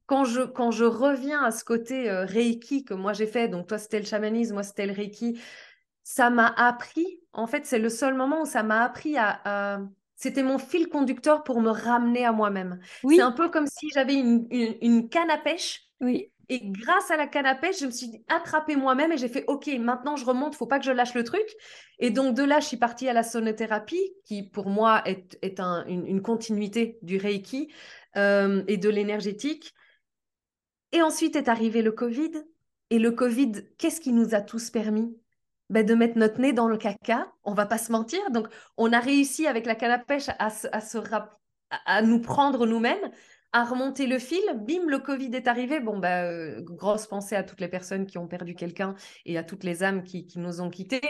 quand 0.08 0.24
je, 0.24 0.42
quand 0.42 0.72
je 0.72 0.84
reviens 0.84 1.44
à 1.44 1.52
ce 1.52 1.62
côté 1.62 2.10
Reiki 2.10 2.84
que 2.84 2.94
moi 2.94 3.12
j'ai 3.12 3.28
fait, 3.28 3.46
donc 3.46 3.68
toi 3.68 3.78
c'était 3.78 4.00
le 4.00 4.06
chamanisme, 4.06 4.54
moi 4.54 4.64
c'était 4.64 4.86
le 4.86 4.92
Reiki, 4.92 5.40
ça 6.02 6.30
m'a 6.30 6.48
appris, 6.48 7.20
en 7.32 7.46
fait 7.46 7.66
c'est 7.66 7.78
le 7.78 7.88
seul 7.88 8.14
moment 8.14 8.42
où 8.42 8.46
ça 8.46 8.64
m'a 8.64 8.82
appris 8.82 9.16
à 9.16 9.78
c'était 10.18 10.42
mon 10.42 10.58
fil 10.58 10.88
conducteur 10.88 11.44
pour 11.44 11.60
me 11.60 11.70
ramener 11.70 12.26
à 12.26 12.32
moi-même. 12.32 12.80
C'est 13.08 13.20
un 13.20 13.30
peu 13.30 13.48
comme 13.48 13.68
si 13.68 13.88
j'avais 13.94 14.14
une, 14.14 15.08
canne 15.08 15.30
à 15.30 15.38
pêche. 15.38 15.84
Oui. 16.00 16.32
Et 16.48 16.60
grâce 16.64 17.10
à 17.12 17.16
la 17.16 17.28
canne 17.28 17.46
à 17.46 17.54
pêche, 17.54 17.78
je 17.78 17.86
me 17.86 17.90
suis 17.92 18.24
attrapée 18.26 18.74
moi-même 18.74 19.12
et 19.12 19.16
j'ai 19.16 19.28
fait 19.28 19.44
OK, 19.46 19.68
maintenant 19.78 20.16
je 20.16 20.24
remonte, 20.24 20.56
faut 20.56 20.66
pas 20.66 20.80
que 20.80 20.84
je 20.84 20.90
lâche 20.90 21.14
le 21.14 21.22
truc. 21.22 21.46
Et 22.00 22.10
donc 22.10 22.34
de 22.34 22.42
là, 22.42 22.58
je 22.58 22.66
suis 22.66 22.78
partie 22.78 23.08
à 23.08 23.12
la 23.12 23.22
sonothérapie, 23.22 24.12
qui 24.24 24.42
pour 24.42 24.68
moi 24.70 25.02
est, 25.06 25.38
une, 25.86 26.20
continuité 26.20 26.98
du 27.02 27.18
Reiki 27.18 27.72
euh, 28.16 28.64
et 28.66 28.76
de 28.76 28.88
l'énergétique. 28.88 29.72
Et 30.92 31.02
ensuite 31.02 31.36
est 31.36 31.48
arrivé 31.48 31.82
le 31.82 31.92
Covid. 31.92 32.30
Et 32.90 32.98
le 32.98 33.10
Covid, 33.10 33.52
qu'est-ce 33.76 34.00
qui 34.00 34.12
nous 34.12 34.34
a 34.34 34.40
tous 34.40 34.70
permis? 34.70 35.14
Ben, 35.70 35.84
de 35.84 35.94
mettre 35.94 36.16
notre 36.16 36.40
nez 36.40 36.54
dans 36.54 36.66
le 36.66 36.78
caca, 36.78 37.30
on 37.44 37.52
va 37.52 37.66
pas 37.66 37.76
se 37.76 37.92
mentir. 37.92 38.30
Donc, 38.30 38.48
on 38.78 38.92
a 38.92 39.00
réussi 39.00 39.46
avec 39.46 39.66
la 39.66 39.74
canne 39.74 39.90
à 39.90 39.98
pêche 39.98 40.30
à, 40.38 40.48
à, 41.84 42.02
nous 42.02 42.20
prendre 42.20 42.66
nous-mêmes, 42.66 43.10
à 43.52 43.64
remonter 43.64 44.06
le 44.06 44.18
fil. 44.18 44.40
Bim, 44.66 44.86
le 44.86 44.98
Covid 44.98 45.30
est 45.34 45.46
arrivé. 45.46 45.80
Bon, 45.80 45.98
ben, 45.98 46.62
grosse 46.62 47.06
pensée 47.06 47.36
à 47.36 47.42
toutes 47.42 47.60
les 47.60 47.68
personnes 47.68 48.06
qui 48.06 48.16
ont 48.16 48.26
perdu 48.26 48.54
quelqu'un 48.54 48.94
et 49.26 49.36
à 49.36 49.44
toutes 49.44 49.62
les 49.62 49.82
âmes 49.82 50.04
qui, 50.04 50.26
nous 50.36 50.62
ont 50.62 50.70
quittés. 50.70 51.02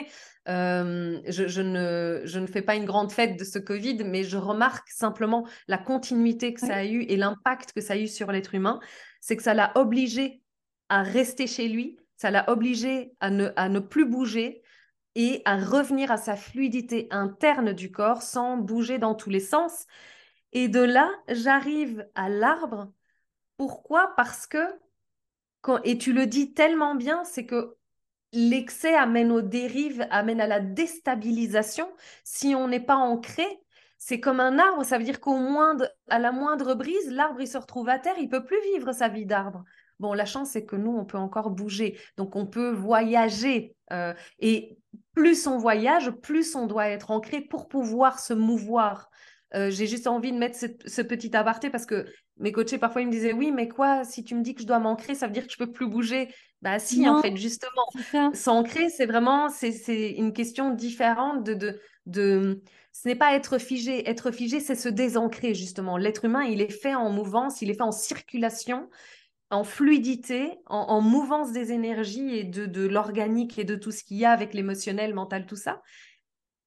Euh, 0.48 1.20
je, 1.28 1.62
ne, 1.62 2.22
je 2.24 2.40
ne 2.40 2.46
fais 2.48 2.62
pas 2.62 2.74
une 2.74 2.84
grande 2.84 3.12
fête 3.12 3.38
de 3.38 3.44
ce 3.44 3.60
Covid, 3.60 4.02
mais 4.04 4.24
je 4.24 4.38
remarque 4.38 4.88
simplement 4.88 5.46
la 5.68 5.78
continuité 5.78 6.52
que 6.52 6.60
ça 6.60 6.74
a 6.74 6.84
eu 6.84 7.02
et 7.02 7.16
l'impact 7.16 7.72
que 7.74 7.80
ça 7.80 7.94
a 7.94 7.96
eu 7.96 8.08
sur 8.08 8.32
l'être 8.32 8.56
humain. 8.56 8.80
C'est 9.20 9.36
que 9.36 9.42
ça 9.42 9.54
l'a 9.54 9.72
obligé 9.76 10.42
à 10.88 11.02
rester 11.02 11.46
chez 11.46 11.68
lui, 11.68 11.98
ça 12.16 12.30
l'a 12.30 12.48
obligé 12.50 13.14
à 13.20 13.30
ne, 13.30 13.50
à 13.56 13.68
ne 13.68 13.78
plus 13.78 14.06
bouger 14.06 14.62
et 15.14 15.42
à 15.44 15.56
revenir 15.56 16.10
à 16.10 16.16
sa 16.16 16.36
fluidité 16.36 17.08
interne 17.10 17.72
du 17.72 17.90
corps 17.90 18.22
sans 18.22 18.56
bouger 18.56 18.98
dans 18.98 19.14
tous 19.14 19.30
les 19.30 19.40
sens. 19.40 19.86
Et 20.52 20.68
de 20.68 20.80
là, 20.80 21.10
j'arrive 21.28 22.08
à 22.14 22.28
l'arbre. 22.28 22.92
Pourquoi? 23.56 24.14
Parce 24.16 24.46
que, 24.46 24.64
quand, 25.60 25.80
et 25.84 25.98
tu 25.98 26.12
le 26.12 26.26
dis 26.26 26.54
tellement 26.54 26.94
bien, 26.94 27.24
c'est 27.24 27.46
que 27.46 27.76
l'excès 28.32 28.94
amène 28.94 29.32
aux 29.32 29.42
dérives, 29.42 30.06
amène 30.10 30.40
à 30.40 30.46
la 30.46 30.60
déstabilisation 30.60 31.88
si 32.24 32.54
on 32.54 32.68
n'est 32.68 32.80
pas 32.80 32.96
ancré. 32.96 33.46
C'est 33.98 34.20
comme 34.20 34.40
un 34.40 34.58
arbre, 34.58 34.84
ça 34.84 34.96
veut 34.96 35.04
dire 35.04 35.20
qu'au 35.20 35.36
moindre, 35.36 35.88
à 36.08 36.18
la 36.18 36.32
moindre 36.32 36.74
brise, 36.74 37.10
l'arbre 37.10 37.40
il 37.40 37.48
se 37.48 37.58
retrouve 37.58 37.88
à 37.88 37.98
terre, 37.98 38.14
il 38.18 38.28
peut 38.28 38.44
plus 38.44 38.60
vivre 38.72 38.92
sa 38.92 39.08
vie 39.08 39.26
d'arbre. 39.26 39.64
Bon, 39.98 40.14
la 40.14 40.24
chance, 40.24 40.50
c'est 40.50 40.64
que 40.64 40.76
nous, 40.76 40.96
on 40.96 41.04
peut 41.04 41.18
encore 41.18 41.50
bouger. 41.50 41.98
Donc, 42.16 42.36
on 42.36 42.46
peut 42.46 42.70
voyager. 42.70 43.74
Euh, 43.92 44.14
et 44.38 44.78
plus 45.14 45.46
on 45.46 45.58
voyage, 45.58 46.10
plus 46.10 46.54
on 46.54 46.66
doit 46.66 46.88
être 46.88 47.10
ancré 47.10 47.40
pour 47.40 47.68
pouvoir 47.68 48.20
se 48.20 48.32
mouvoir. 48.32 49.10
Euh, 49.54 49.70
j'ai 49.70 49.86
juste 49.86 50.06
envie 50.06 50.30
de 50.30 50.38
mettre 50.38 50.58
ce, 50.58 51.02
petit 51.02 51.34
aparté 51.34 51.70
parce 51.70 51.86
que 51.86 52.06
mes 52.36 52.52
coachés, 52.52 52.78
parfois, 52.78 53.02
ils 53.02 53.06
me 53.06 53.12
disaient 53.12 53.32
Oui, 53.32 53.50
mais 53.50 53.68
quoi, 53.68 54.04
si 54.04 54.22
tu 54.22 54.36
me 54.36 54.42
dis 54.42 54.54
que 54.54 54.62
je 54.62 54.66
dois 54.66 54.78
m'ancrer, 54.78 55.16
ça 55.16 55.26
veut 55.26 55.32
dire 55.32 55.46
que 55.46 55.52
je 55.52 55.58
peux 55.58 55.72
plus 55.72 55.88
bouger? 55.88 56.32
Bah, 56.62 56.78
si, 56.78 57.08
en 57.08 57.20
fait, 57.20 57.36
justement. 57.36 58.32
S'ancrer, 58.34 58.90
c'est 58.90 59.06
vraiment 59.06 59.48
c'est 59.48 60.10
une 60.12 60.32
question 60.32 60.70
différente 60.70 61.42
de, 61.42 61.54
de, 61.54 61.80
de 62.06 62.62
ce 63.00 63.06
n'est 63.06 63.14
pas 63.14 63.34
être 63.34 63.58
figé. 63.58 64.08
Être 64.08 64.32
figé, 64.32 64.58
c'est 64.58 64.74
se 64.74 64.88
désancrer, 64.88 65.54
justement. 65.54 65.96
L'être 65.96 66.24
humain, 66.24 66.42
il 66.42 66.60
est 66.60 66.72
fait 66.72 66.96
en 66.96 67.10
mouvance, 67.10 67.62
il 67.62 67.70
est 67.70 67.74
fait 67.74 67.82
en 67.82 67.92
circulation 67.92 68.88
en 69.50 69.64
fluidité, 69.64 70.58
en, 70.66 71.00
mouvance 71.00 71.52
des 71.52 71.72
énergies 71.72 72.36
et 72.36 72.44
de, 72.44 72.86
l'organique 72.86 73.58
et 73.58 73.64
de 73.64 73.76
tout 73.76 73.90
ce 73.92 74.04
qu'il 74.04 74.18
y 74.18 74.26
a 74.26 74.30
avec 74.30 74.52
l'émotionnel, 74.52 75.14
mental, 75.14 75.46
tout 75.46 75.56
ça. 75.56 75.80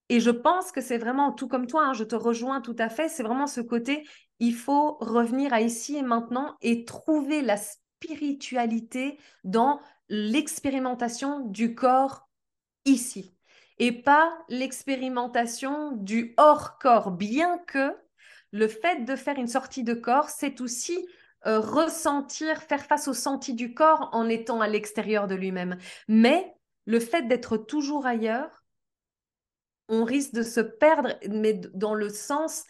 Et 0.10 0.20
je 0.20 0.32
pense 0.32 0.72
que 0.72 0.82
c'est 0.82 0.98
vraiment, 0.98 1.32
tout 1.32 1.48
comme 1.48 1.67
toi, 1.67 1.86
hein, 1.86 1.94
je 1.94 2.04
te 2.04 2.15
rejoins 2.15 2.60
tout 2.60 2.76
à 2.80 2.89
fait, 2.89 3.08
c'est 3.08 3.22
vraiment 3.22 3.46
ce 3.46 3.62
côté, 3.62 4.04
il 4.39 4.56
faut 4.56 4.98
revenir 5.00 5.54
à 5.54 5.62
ici 5.62 5.96
et 5.96 6.02
maintenant 6.02 6.56
et 6.63 6.86
trouver 6.86 7.44
la 7.44 7.58
spiritualité 7.58 9.20
dans 9.44 9.80
l'expérimentation 10.10 11.41
du 11.41 11.76
corps 11.76 12.28
ici 12.86 13.36
et 13.80 13.92
pas 13.92 14.32
l'expérimentation 14.50 15.92
du 15.94 16.34
hors-corps, 16.38 17.12
bien 17.12 17.58
que 17.68 17.96
le 18.52 18.68
fait 18.68 19.06
de 19.06 19.16
faire 19.16 19.38
une 19.38 19.48
sortie 19.48 19.84
de 19.84 19.94
corps, 19.94 20.30
c'est 20.30 20.62
aussi 20.62 21.08
euh, 21.48 21.60
ressentir, 21.60 22.62
faire 22.62 22.86
face 22.86 23.08
au 23.08 23.14
senti 23.14 23.54
du 23.54 23.74
corps 23.74 24.10
en 24.12 24.30
étant 24.30 24.62
à 24.62 24.68
l'extérieur 24.68 25.28
de 25.28 25.36
lui-même. 25.36 25.78
Mais 26.08 26.54
le 26.86 27.00
fait 27.00 27.24
d'être 27.28 27.58
toujours 27.58 28.06
ailleurs, 28.06 28.64
on 29.88 30.04
risque 30.04 30.34
de 30.34 30.44
se 30.44 30.60
perdre, 30.60 31.18
mais 31.30 31.54
dans 31.74 31.96
le 31.96 32.10
sens 32.10 32.64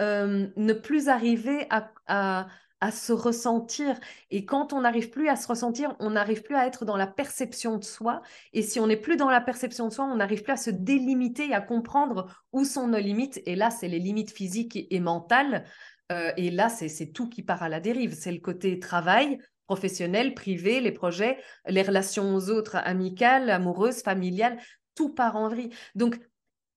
euh, 0.00 0.46
ne 0.56 0.72
plus 0.72 1.08
arriver 1.08 1.66
à, 1.70 1.90
à, 2.06 2.46
se 2.90 3.12
ressentir. 3.12 3.98
Et 4.30 4.44
quand 4.44 4.72
on 4.72 4.82
n'arrive 4.82 5.10
plus 5.10 5.28
à 5.28 5.36
se 5.36 5.48
ressentir, 5.48 5.96
on 5.98 6.10
n'arrive 6.10 6.42
plus 6.42 6.54
à 6.54 6.66
être 6.66 6.84
dans 6.84 6.96
la 6.96 7.06
perception 7.06 7.76
de 7.76 7.84
soi. 7.84 8.22
Et 8.52 8.62
si 8.62 8.78
on 8.80 8.86
n'est 8.86 8.96
plus 8.96 9.16
dans 9.16 9.30
la 9.30 9.40
perception 9.40 9.88
de 9.88 9.92
soi, 9.92 10.04
on 10.04 10.16
n'arrive 10.16 10.42
plus 10.42 10.52
à 10.52 10.56
se 10.56 10.70
délimiter 10.70 11.52
à 11.54 11.60
comprendre 11.60 12.26
où 12.52 12.64
sont 12.64 12.86
nos 12.86 12.98
limites. 12.98 13.40
Et 13.46 13.56
là, 13.56 13.70
c'est 13.70 13.88
les 13.88 13.98
limites 13.98 14.30
physiques 14.30 14.86
et 14.90 15.00
mentales. 15.00 15.64
Euh, 16.12 16.32
et 16.36 16.50
là, 16.50 16.68
c'est 16.68 17.12
tout 17.12 17.28
qui 17.28 17.42
part 17.42 17.62
à 17.62 17.68
la 17.68 17.80
dérive. 17.80 18.14
C'est 18.14 18.32
le 18.32 18.40
côté 18.40 18.78
travail, 18.78 19.38
professionnel, 19.66 20.34
privé, 20.34 20.80
les 20.80 20.92
projets, 20.92 21.38
les 21.66 21.82
relations 21.82 22.34
aux 22.34 22.48
autres, 22.50 22.76
amicales, 22.76 23.50
amoureuses, 23.50 24.02
familiales, 24.02 24.58
tout 24.94 25.10
part 25.12 25.36
en 25.36 25.48
vrille. 25.48 25.70
Donc, 25.94 26.18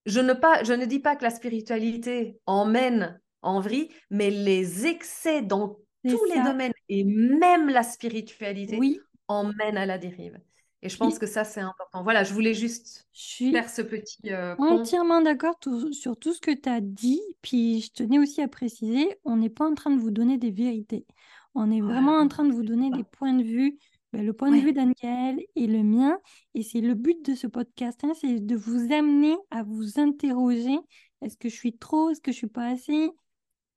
je 0.04 0.20
ne, 0.20 0.32
pas, 0.32 0.64
je 0.64 0.72
ne 0.72 0.84
dis 0.84 0.98
pas 0.98 1.16
que 1.16 1.22
la 1.22 1.30
spiritualité 1.30 2.36
emmène 2.46 3.20
en 3.40 3.60
vrille, 3.60 3.88
mais 4.10 4.30
les 4.30 4.86
excès 4.86 5.42
dans 5.42 5.78
tous 6.08 6.24
les 6.24 6.42
domaines 6.42 6.72
et 6.88 7.04
même 7.04 7.68
la 7.68 7.82
spiritualité 7.82 8.76
oui. 8.78 9.00
emmènent 9.28 9.76
à 9.76 9.86
la 9.86 9.98
dérive. 9.98 10.38
Et 10.84 10.88
je 10.88 10.96
pense 10.96 11.18
que 11.20 11.26
ça, 11.26 11.44
c'est 11.44 11.60
important. 11.60 12.02
Voilà, 12.02 12.24
je 12.24 12.34
voulais 12.34 12.54
juste 12.54 13.06
faire 13.12 13.70
ce 13.70 13.82
petit. 13.82 14.32
Euh, 14.32 14.56
entièrement 14.58 15.20
d'accord 15.20 15.54
sur 15.92 16.16
tout 16.16 16.34
ce 16.34 16.40
que 16.40 16.50
tu 16.50 16.68
as 16.68 16.80
dit. 16.80 17.20
Puis 17.40 17.82
je 17.82 17.92
tenais 17.92 18.18
aussi 18.18 18.42
à 18.42 18.48
préciser, 18.48 19.16
on 19.24 19.36
n'est 19.36 19.48
pas 19.50 19.64
en 19.64 19.74
train 19.74 19.90
de 19.90 20.00
vous 20.00 20.10
donner 20.10 20.38
des 20.38 20.50
vérités. 20.50 21.06
On 21.54 21.70
est 21.70 21.80
vraiment 21.80 22.16
en 22.16 22.26
train 22.26 22.44
de 22.44 22.52
vous 22.52 22.64
donner 22.64 22.90
des 22.90 23.04
points 23.04 23.34
de 23.34 23.44
vue, 23.44 23.78
ben, 24.12 24.26
le 24.26 24.32
point 24.32 24.50
de 24.50 24.56
vue 24.56 24.72
d'Aniel 24.72 25.40
et 25.54 25.66
le 25.68 25.84
mien. 25.84 26.18
Et 26.54 26.62
c'est 26.62 26.80
le 26.80 26.94
but 26.94 27.24
de 27.24 27.36
ce 27.36 27.46
podcast, 27.46 28.02
hein, 28.02 28.12
c'est 28.20 28.44
de 28.44 28.56
vous 28.56 28.92
amener 28.92 29.36
à 29.50 29.62
vous 29.62 30.00
interroger. 30.00 30.76
Est-ce 31.20 31.36
que 31.36 31.48
je 31.48 31.54
suis 31.54 31.76
trop? 31.76 32.10
Est-ce 32.10 32.20
que 32.20 32.32
je 32.32 32.38
suis 32.38 32.48
pas 32.48 32.66
assez? 32.66 33.10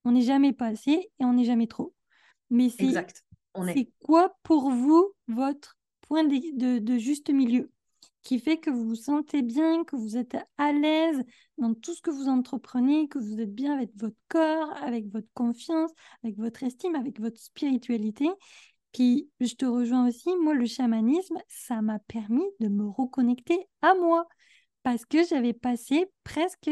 On 0.05 0.11
n'est 0.11 0.21
jamais 0.21 0.53
pas 0.53 0.67
assez 0.67 1.11
et 1.19 1.25
on 1.25 1.33
n'est 1.33 1.45
jamais 1.45 1.67
trop. 1.67 1.94
Mais 2.55 2.69
c'est 2.69 2.93
c'est 3.73 3.89
quoi 3.99 4.35
pour 4.43 4.69
vous 4.69 5.13
votre 5.27 5.77
point 6.01 6.23
de, 6.23 6.97
juste 6.97 7.29
milieu 7.29 7.71
qui 8.23 8.39
fait 8.39 8.57
que 8.57 8.71
vous 8.71 8.85
vous 8.85 8.95
sentez 8.95 9.43
bien, 9.43 9.83
que 9.83 9.95
vous 9.95 10.17
êtes 10.17 10.35
à 10.57 10.73
l'aise 10.73 11.23
dans 11.59 11.75
tout 11.75 11.93
ce 11.93 12.01
que 12.01 12.09
vous 12.09 12.27
entreprenez, 12.27 13.07
que 13.07 13.19
vous 13.19 13.39
êtes 13.39 13.53
bien 13.53 13.73
avec 13.73 13.91
votre 13.95 14.15
corps, 14.29 14.71
avec 14.81 15.07
votre 15.11 15.27
confiance, 15.35 15.91
avec 16.23 16.37
votre 16.37 16.63
estime, 16.63 16.95
avec 16.95 17.19
votre 17.19 17.39
spiritualité? 17.39 18.27
Puis 18.93 19.29
je 19.41 19.53
te 19.53 19.65
rejoins 19.65 20.07
aussi, 20.07 20.29
moi 20.41 20.55
le 20.55 20.65
chamanisme, 20.65 21.37
ça 21.47 21.81
m'a 21.81 21.99
permis 21.99 22.45
de 22.59 22.67
me 22.67 22.87
reconnecter 22.87 23.67
à 23.81 23.93
moi 23.93 24.27
parce 24.81 25.05
que 25.05 25.23
j'avais 25.23 25.53
passé 25.53 26.05
presque 26.23 26.71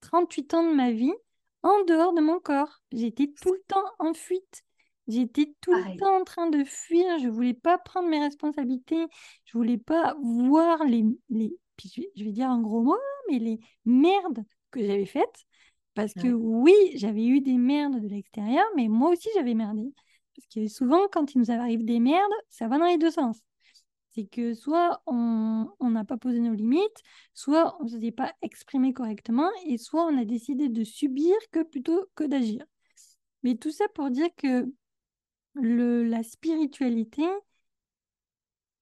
38 0.00 0.54
ans 0.54 0.70
de 0.70 0.74
ma 0.74 0.90
vie 0.92 1.14
en 1.62 1.84
dehors 1.84 2.12
de 2.12 2.20
mon 2.20 2.40
corps. 2.40 2.82
J'étais 2.92 3.32
tout 3.40 3.54
le 3.54 3.62
temps 3.68 3.84
en 3.98 4.12
fuite. 4.12 4.64
J'étais 5.10 5.54
tout 5.60 5.72
le 5.72 5.98
temps 5.98 6.20
en 6.20 6.24
train 6.24 6.48
de 6.48 6.64
fuir, 6.64 7.18
je 7.18 7.28
voulais 7.28 7.54
pas 7.54 7.78
prendre 7.78 8.08
mes 8.08 8.20
responsabilités, 8.20 9.06
je 9.44 9.58
voulais 9.58 9.78
pas 9.78 10.14
voir 10.22 10.84
les, 10.84 11.04
les 11.28 11.54
je 12.16 12.24
vais 12.24 12.32
dire 12.32 12.50
un 12.50 12.60
gros 12.60 12.82
mot, 12.82 12.96
mais 13.30 13.38
les 13.38 13.58
merdes 13.84 14.44
que 14.70 14.80
j'avais 14.80 15.06
faites. 15.06 15.46
Parce 15.94 16.14
que 16.14 16.28
oui, 16.28 16.74
j'avais 16.94 17.26
eu 17.26 17.40
des 17.40 17.58
merdes 17.58 18.00
de 18.00 18.08
l'extérieur, 18.08 18.64
mais 18.76 18.88
moi 18.88 19.10
aussi 19.10 19.28
j'avais 19.34 19.54
merdé. 19.54 19.92
Parce 20.36 20.46
que 20.54 20.68
souvent, 20.68 21.08
quand 21.12 21.34
il 21.34 21.38
nous 21.38 21.50
arrive 21.50 21.84
des 21.84 22.00
merdes, 22.00 22.32
ça 22.48 22.68
va 22.68 22.78
dans 22.78 22.86
les 22.86 22.98
deux 22.98 23.10
sens. 23.10 23.40
C'est 24.12 24.26
que 24.26 24.54
soit 24.54 25.02
on 25.06 25.68
n'a 25.80 26.04
pas 26.04 26.16
posé 26.16 26.40
nos 26.40 26.54
limites, 26.54 27.02
soit 27.34 27.76
on 27.80 27.84
ne 27.84 27.88
s'est 27.88 28.10
pas 28.10 28.32
exprimé 28.42 28.92
correctement, 28.92 29.50
et 29.66 29.78
soit 29.78 30.04
on 30.04 30.18
a 30.18 30.24
décidé 30.24 30.68
de 30.68 30.84
subir 30.84 31.34
que 31.50 31.62
plutôt 31.62 32.06
que 32.14 32.24
d'agir. 32.24 32.64
Mais 33.42 33.56
tout 33.56 33.70
ça 33.70 33.86
pour 33.94 34.10
dire 34.10 34.28
que 34.36 34.70
le, 35.54 36.04
la 36.04 36.22
spiritualité, 36.22 37.24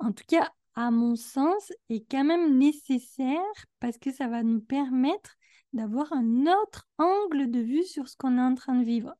en 0.00 0.12
tout 0.12 0.24
cas 0.26 0.52
à 0.74 0.90
mon 0.90 1.14
sens, 1.16 1.72
est 1.88 2.08
quand 2.10 2.24
même 2.24 2.56
nécessaire 2.58 3.38
parce 3.80 3.98
que 3.98 4.12
ça 4.12 4.28
va 4.28 4.42
nous 4.44 4.60
permettre 4.60 5.36
d'avoir 5.72 6.12
un 6.12 6.46
autre 6.46 6.88
angle 6.98 7.50
de 7.50 7.60
vue 7.60 7.84
sur 7.84 8.08
ce 8.08 8.16
qu'on 8.16 8.38
est 8.38 8.40
en 8.40 8.54
train 8.54 8.76
de 8.76 8.84
vivre. 8.84 9.14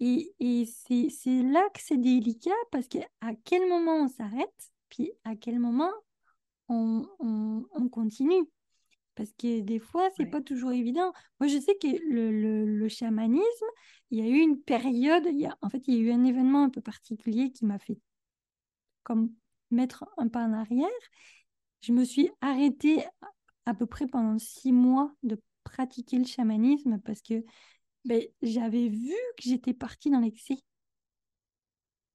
Et, 0.00 0.34
et 0.40 0.64
c'est 0.66 1.42
là 1.42 1.68
que 1.74 1.80
c'est 1.80 1.98
délicat 1.98 2.50
parce 2.72 2.88
qu'à 2.88 3.06
quel 3.44 3.68
moment 3.68 3.96
on 4.04 4.08
s'arrête, 4.08 4.72
puis 4.88 5.12
à 5.24 5.36
quel 5.36 5.58
moment 5.58 5.90
on, 6.68 7.06
on, 7.20 7.66
on 7.72 7.88
continue. 7.88 8.48
Parce 9.20 9.34
que 9.34 9.60
des 9.60 9.78
fois, 9.78 10.08
c'est 10.16 10.24
pas 10.24 10.40
toujours 10.40 10.72
évident. 10.72 11.12
Moi, 11.40 11.46
je 11.46 11.58
sais 11.58 11.74
que 11.74 11.88
le, 12.10 12.30
le, 12.30 12.64
le, 12.64 12.88
chamanisme, 12.88 13.66
il 14.10 14.18
y 14.18 14.22
a 14.22 14.26
eu 14.26 14.38
une 14.40 14.58
période, 14.58 15.24
il 15.26 15.40
y 15.40 15.44
a, 15.44 15.58
en 15.60 15.68
fait, 15.68 15.82
il 15.86 15.94
y 15.94 15.98
a 15.98 16.00
eu 16.00 16.10
un 16.10 16.24
événement 16.24 16.64
un 16.64 16.70
peu 16.70 16.80
particulier 16.80 17.52
qui 17.52 17.66
m'a 17.66 17.78
fait 17.78 17.98
comme 19.02 19.30
mettre 19.70 20.06
un 20.16 20.28
pas 20.28 20.42
en 20.42 20.54
arrière. 20.54 20.88
Je 21.82 21.92
me 21.92 22.04
suis 22.04 22.30
arrêtée 22.40 23.04
à 23.66 23.74
peu 23.74 23.84
près 23.84 24.06
pendant 24.06 24.38
six 24.38 24.72
mois 24.72 25.12
de 25.22 25.38
pratiquer 25.64 26.16
le 26.16 26.24
chamanisme 26.24 26.98
parce 27.04 27.20
que 27.20 27.44
ben, 28.06 28.22
j'avais 28.40 28.88
vu 28.88 29.12
que 29.36 29.42
j'étais 29.42 29.74
partie 29.74 30.08
dans 30.08 30.20
l'excès. 30.20 30.56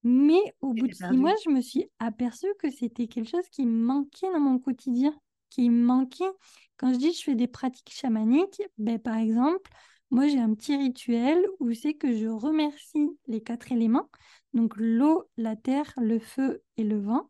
Mais 0.02 0.56
au 0.60 0.74
bout 0.74 0.88
de 0.88 0.94
six 0.96 1.18
mois, 1.18 1.36
je 1.46 1.52
me 1.52 1.62
suis 1.62 1.88
aperçue 2.00 2.52
que 2.58 2.72
c'était 2.72 3.06
quelque 3.06 3.30
chose 3.30 3.48
qui 3.52 3.68
manquait 3.68 4.32
dans 4.34 4.40
mon 4.40 4.58
quotidien 4.58 5.16
qui 5.56 5.70
me 5.70 5.86
manquait. 5.86 6.32
Quand 6.78 6.94
je 6.94 7.00
dis 7.00 7.14
je 7.14 7.24
fais 7.24 7.36
des 7.36 7.48
pratiques 7.48 7.92
chamaniques, 7.94 8.62
ben, 8.78 9.00
par 9.00 9.16
exemple, 9.16 9.72
moi 10.12 10.28
j'ai 10.28 10.40
un 10.40 10.54
petit 10.54 10.76
rituel 10.76 11.46
où 11.60 11.74
c'est 11.74 11.94
que 11.94 12.14
je 12.14 12.28
remercie 12.28 13.10
les 13.28 13.42
quatre 13.42 13.72
éléments, 13.72 14.10
donc 14.54 14.74
l'eau, 14.76 15.24
la 15.38 15.56
terre, 15.56 15.94
le 15.98 16.20
feu 16.20 16.62
et 16.78 16.84
le 16.84 17.00
vent. 17.00 17.30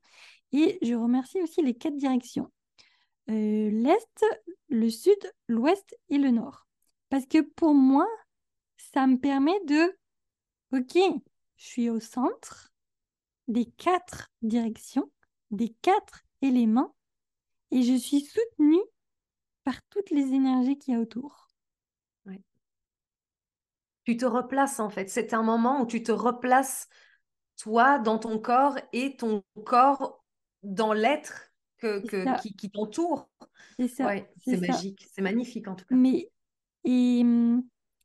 Et 0.51 0.79
je 0.81 0.95
remercie 0.95 1.41
aussi 1.41 1.61
les 1.61 1.75
quatre 1.75 1.97
directions. 1.97 2.51
Euh, 3.29 3.69
l'Est, 3.69 4.25
le 4.69 4.89
Sud, 4.89 5.19
l'Ouest 5.47 5.95
et 6.09 6.17
le 6.17 6.31
Nord. 6.31 6.67
Parce 7.09 7.25
que 7.27 7.41
pour 7.41 7.73
moi, 7.73 8.07
ça 8.77 9.05
me 9.05 9.17
permet 9.17 9.59
de, 9.65 9.97
ok, 10.73 10.97
je 11.57 11.65
suis 11.65 11.89
au 11.89 11.99
centre 11.99 12.71
des 13.47 13.65
quatre 13.65 14.31
directions, 14.41 15.11
des 15.51 15.69
quatre 15.81 16.23
éléments 16.41 16.95
et 17.71 17.83
je 17.83 17.93
suis 17.93 18.21
soutenue 18.21 18.81
par 19.63 19.81
toutes 19.89 20.11
les 20.11 20.33
énergies 20.33 20.77
qu'il 20.77 20.93
y 20.93 20.97
a 20.97 20.99
autour. 20.99 21.47
Tu 24.05 24.17
te 24.17 24.25
replaces 24.25 24.79
en 24.79 24.89
fait. 24.89 25.09
C'est 25.09 25.33
un 25.33 25.41
moment 25.41 25.81
où 25.81 25.87
tu 25.87 26.03
te 26.03 26.11
replaces 26.11 26.87
toi 27.57 27.97
dans 27.97 28.19
ton 28.19 28.37
corps 28.37 28.77
et 28.93 29.15
ton 29.15 29.43
corps 29.65 30.23
dans 30.61 30.93
l'être 30.93 31.51
que, 31.79 32.01
qui, 32.41 32.55
qui 32.55 32.69
t'entoure. 32.69 33.27
C'est 33.79 33.87
ça. 33.87 34.13
c'est 34.45 34.57
magique, 34.57 35.07
c'est 35.11 35.21
magnifique 35.21 35.67
en 35.67 35.75
tout 35.75 35.85
cas. 35.85 35.95
Mais, 35.95 36.29
et, 36.83 37.23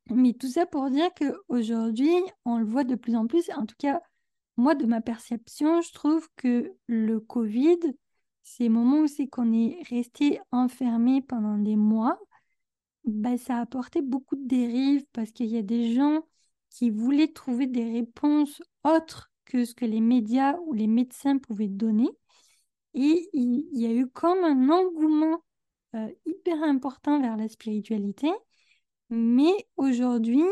mais 0.09 0.33
tout 0.33 0.49
ça 0.49 0.65
pour 0.65 0.89
dire 0.89 1.09
qu'aujourd'hui, 1.15 2.11
on 2.45 2.57
le 2.57 2.65
voit 2.65 2.83
de 2.83 2.95
plus 2.95 3.15
en 3.15 3.27
plus, 3.27 3.49
en 3.51 3.65
tout 3.65 3.75
cas, 3.77 4.01
moi, 4.57 4.75
de 4.75 4.85
ma 4.85 5.01
perception, 5.01 5.81
je 5.81 5.93
trouve 5.93 6.27
que 6.35 6.73
le 6.87 7.19
Covid, 7.19 7.79
ces 8.43 8.69
moments 8.69 9.07
c'est 9.07 9.27
qu'on 9.27 9.53
est 9.53 9.81
resté 9.89 10.39
enfermé 10.51 11.21
pendant 11.21 11.57
des 11.57 11.75
mois, 11.75 12.19
ben, 13.05 13.37
ça 13.37 13.57
a 13.57 13.61
apporté 13.61 14.01
beaucoup 14.01 14.35
de 14.35 14.47
dérives 14.47 15.05
parce 15.13 15.31
qu'il 15.31 15.47
y 15.47 15.57
a 15.57 15.63
des 15.63 15.93
gens 15.93 16.21
qui 16.69 16.89
voulaient 16.89 17.31
trouver 17.31 17.67
des 17.67 17.91
réponses 17.91 18.61
autres 18.83 19.31
que 19.45 19.65
ce 19.65 19.75
que 19.75 19.85
les 19.85 20.01
médias 20.01 20.55
ou 20.65 20.73
les 20.73 20.87
médecins 20.87 21.37
pouvaient 21.37 21.67
donner. 21.67 22.09
Et 22.93 23.29
il, 23.33 23.67
y 23.73 23.85
a 23.85 23.91
eu 23.91 24.07
comme 24.07 24.43
un 24.43 24.69
engouement 24.69 25.43
euh, 25.95 26.09
hyper 26.25 26.61
important 26.63 27.21
vers 27.21 27.37
la 27.37 27.47
spiritualité. 27.49 28.29
Mais 29.09 29.53
aujourd'hui, 29.77 30.43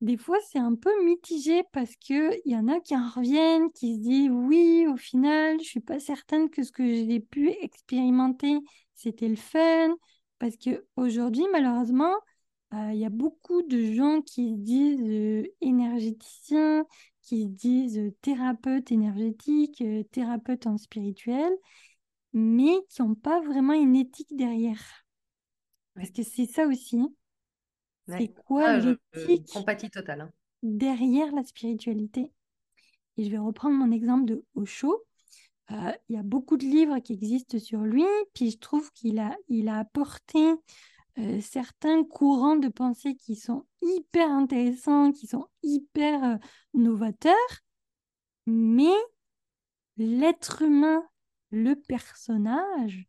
des 0.00 0.16
fois, 0.16 0.38
c'est 0.48 0.58
un 0.58 0.74
peu 0.74 0.90
mitigé 1.04 1.62
parce 1.72 1.96
qu'il 1.96 2.40
y 2.44 2.56
en 2.56 2.68
a 2.68 2.80
qui 2.80 2.96
en 2.96 3.08
reviennent, 3.08 3.70
qui 3.72 3.94
se 3.96 4.00
disent 4.00 4.30
oui, 4.30 4.86
au 4.88 4.96
final, 4.96 5.58
je 5.60 5.64
suis 5.68 5.80
pas 5.80 5.98
certaine 5.98 6.50
que 6.50 6.62
ce 6.62 6.70
que 6.72 6.84
j'ai 6.84 7.20
pu 7.20 7.50
expérimenter, 7.50 8.58
c'était 8.94 9.28
le 9.28 9.36
fun. 9.36 9.94
Parce 10.38 10.56
qu'aujourd'hui, 10.56 11.44
malheureusement, 11.52 12.14
euh, 12.74 12.90
il 12.92 12.98
y 12.98 13.04
a 13.04 13.10
beaucoup 13.10 13.62
de 13.62 13.92
gens 13.92 14.20
qui 14.22 14.50
se 14.50 14.56
disent 14.56 15.00
euh, 15.02 15.44
énergéticiens, 15.60 16.84
qui 17.22 17.42
se 17.42 17.48
disent 17.48 17.98
euh, 17.98 18.14
thérapeutes 18.22 18.92
énergétiques, 18.92 19.82
thérapeutes 20.12 20.66
en 20.66 20.78
spirituel, 20.78 21.50
mais 22.32 22.74
qui 22.88 23.02
n'ont 23.02 23.14
pas 23.14 23.40
vraiment 23.40 23.72
une 23.72 23.96
éthique 23.96 24.36
derrière. 24.36 24.82
Parce 25.94 26.10
que 26.10 26.22
c'est 26.22 26.46
ça 26.46 26.66
aussi. 26.66 26.98
C'est 28.08 28.34
quoi 28.46 28.64
ah, 28.66 28.78
l'éthique 28.78 29.54
hein. 29.54 30.30
derrière 30.62 31.34
la 31.34 31.44
spiritualité? 31.44 32.32
Et 33.16 33.24
je 33.24 33.30
vais 33.30 33.38
reprendre 33.38 33.76
mon 33.76 33.90
exemple 33.92 34.24
de 34.24 34.44
Osho. 34.54 35.04
Euh, 35.70 35.92
il 36.08 36.16
y 36.16 36.18
a 36.18 36.22
beaucoup 36.22 36.56
de 36.56 36.64
livres 36.64 36.98
qui 37.00 37.12
existent 37.12 37.58
sur 37.58 37.80
lui, 37.80 38.06
puis 38.32 38.50
je 38.52 38.58
trouve 38.58 38.90
qu'il 38.92 39.18
a, 39.18 39.36
il 39.48 39.68
a 39.68 39.78
apporté 39.78 40.38
euh, 41.18 41.40
certains 41.42 42.04
courants 42.04 42.56
de 42.56 42.68
pensée 42.68 43.16
qui 43.16 43.36
sont 43.36 43.66
hyper 43.82 44.30
intéressants, 44.30 45.12
qui 45.12 45.26
sont 45.26 45.46
hyper 45.62 46.24
euh, 46.24 46.36
novateurs, 46.72 47.34
mais 48.46 48.94
l'être 49.98 50.62
humain, 50.62 51.02
le 51.50 51.74
personnage, 51.74 53.06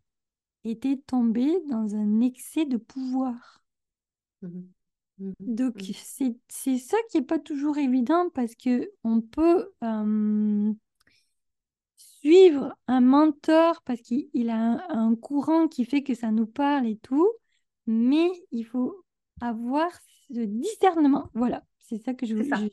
était 0.66 1.02
tombé 1.08 1.62
dans 1.70 1.96
un 1.96 2.20
excès 2.20 2.66
de 2.66 2.76
pouvoir. 2.76 3.62
Mmh 4.42 4.64
Donc, 5.40 5.76
mmh 5.76 6.34
c'est 6.48 6.78
ça 6.78 6.98
qui 7.10 7.18
n'est 7.18 7.26
pas 7.26 7.40
toujours 7.40 7.78
évident 7.78 8.30
parce 8.34 8.56
que 8.56 8.92
on 9.04 9.22
peut 9.22 9.72
suivre 11.98 12.76
un 12.88 13.02
mentor 13.02 13.82
parce 13.84 14.02
qu'il 14.02 14.50
a 14.50 14.86
un, 14.90 15.16
courant 15.16 15.68
qui 15.68 15.86
fait 15.86 16.04
que 16.04 16.14
ça 16.14 16.32
nous 16.32 16.48
parle 16.48 16.88
et 16.88 16.98
tout, 16.98 17.30
mais 17.88 18.30
il 18.52 18.64
faut 18.64 19.04
avoir 19.42 19.90
ce 20.30 20.40
discernement. 20.40 21.30
Voilà, 21.34 21.64
c'est 21.80 21.98
ça 21.98 22.14
que 22.14 22.26
je 22.26 22.36
voulais 22.36 22.50
dire. 22.50 22.70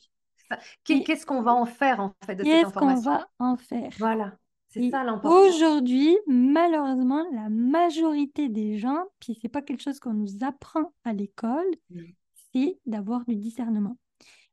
Qu'est-ce 0.85 1.27
qu'on 1.27 1.43
va 1.43 1.55
en 1.55 1.67
faire 1.67 2.01
en 2.01 2.15
fait 2.25 2.37
de 2.37 2.45
cette 2.45 2.67
information 2.67 3.13
Qu'est-ce 3.13 3.25
qu'on 3.39 3.45
va 3.45 3.53
en 3.53 3.57
faire? 3.57 3.91
Voilà, 3.99 4.39
c'est 4.69 4.91
ça 4.91 5.05
l'important. 5.05 5.41
Aujourd'hui, 5.41 6.17
malheureusement, 6.27 7.25
la 7.33 7.49
majorité 7.49 8.49
des 8.49 8.79
gens, 8.79 9.05
puis 9.21 9.39
c'est 9.41 9.49
pas 9.49 9.63
quelque 9.63 9.83
chose 9.83 9.99
qu'on 9.99 10.15
nous 10.15 10.45
apprend 10.45 10.93
à 11.05 11.13
l'école, 11.13 11.67
mmh. 11.91 12.03
C'est 12.53 12.79
d'avoir 12.87 13.25
du 13.25 13.37
discernement. 13.37 13.97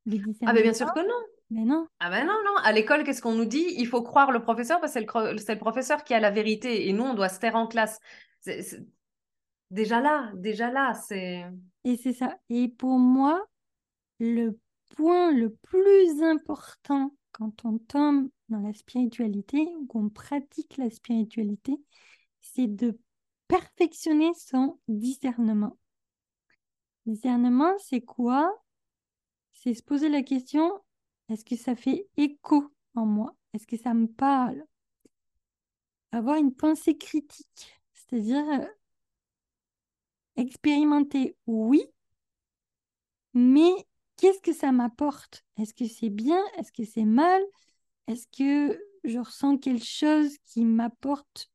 discernement. 0.05 0.37
Ah, 0.45 0.53
mais 0.53 0.63
bien 0.63 0.73
sûr 0.73 0.93
que 0.93 0.99
non. 0.99 1.25
Mais 1.49 1.65
non. 1.65 1.87
Ah 1.99 2.09
ben 2.09 2.25
non, 2.25 2.33
non. 2.45 2.55
À 2.63 2.71
l'école, 2.71 3.03
qu'est-ce 3.03 3.21
qu'on 3.21 3.35
nous 3.35 3.45
dit? 3.45 3.75
Il 3.77 3.87
faut 3.87 4.01
croire 4.01 4.31
le 4.31 4.41
professeur 4.41 4.79
parce 4.79 4.93
que 4.93 4.99
c'est 5.37 5.53
le, 5.53 5.59
professeur 5.59 6.03
qui 6.03 6.13
a 6.13 6.19
la 6.19 6.31
vérité 6.31 6.87
et 6.87 6.93
nous, 6.93 7.03
on 7.03 7.13
doit 7.13 7.29
se 7.29 7.39
taire 7.39 7.55
en 7.55 7.67
classe. 7.67 7.99
Déjà 9.69 10.01
là, 10.01 10.31
déjà 10.35 10.71
là, 10.71 10.93
c'est... 10.93 11.45
Et 11.83 11.97
c'est 11.97 12.13
ça. 12.13 12.37
Et 12.49 12.69
pour 12.69 12.97
moi, 12.97 13.45
le 14.19 14.57
point 14.95 15.31
le 15.31 15.49
plus 15.49 16.23
important 16.23 17.13
quand 17.31 17.65
on 17.65 17.77
tombe 17.79 18.29
dans 18.49 18.59
la 18.59 18.73
spiritualité 18.73 19.67
ou 19.79 19.85
qu'on 19.85 20.09
pratique 20.09 20.77
la 20.77 20.89
spiritualité, 20.89 21.73
c'est 22.41 22.67
de 22.67 22.97
perfectionner 23.47 24.31
son 24.35 24.79
discernement. 24.87 25.77
Discernement, 27.05 27.73
c'est 27.79 28.01
quoi? 28.01 28.51
C'est 29.51 29.73
se 29.73 29.83
poser 29.83 30.09
la 30.09 30.23
question, 30.23 30.71
est-ce 31.29 31.45
que 31.45 31.55
ça 31.55 31.75
fait 31.75 32.07
écho 32.17 32.71
en 32.95 33.05
moi? 33.05 33.35
Est-ce 33.53 33.67
que 33.67 33.77
ça 33.77 33.93
me 33.93 34.07
parle? 34.07 34.63
Avoir 36.11 36.37
une 36.37 36.53
pensée 36.53 36.97
critique, 36.97 37.81
c'est-à-dire 37.93 38.45
euh, 38.49 38.65
expérimenter, 40.35 41.35
oui, 41.47 41.83
mais 43.33 43.71
qu'est-ce 44.17 44.41
que 44.41 44.53
ça 44.53 44.71
m'apporte? 44.71 45.43
Est-ce 45.57 45.73
que 45.73 45.87
c'est 45.87 46.09
bien? 46.09 46.41
Est-ce 46.57 46.71
que 46.71 46.85
c'est 46.85 47.05
mal? 47.05 47.41
Est-ce 48.07 48.27
que 48.27 48.79
je 49.03 49.19
ressens 49.19 49.57
quelque 49.57 49.85
chose 49.85 50.37
qui 50.45 50.65
m'apporte 50.65 51.51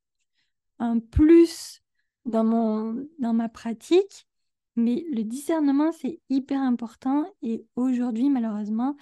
un 0.79 0.99
plus 0.99 1.83
dans, 2.25 2.45
ma 3.19 3.49
pratique? 3.49 4.28
Mais 4.79 5.05
le 5.13 5.25
discernement, 5.25 5.91
c'est 5.91 6.21
hyper 6.31 6.61
important. 6.61 7.27
Et 7.43 7.67
aujourd'hui, 7.75 8.31
malheureusement, 8.31 8.97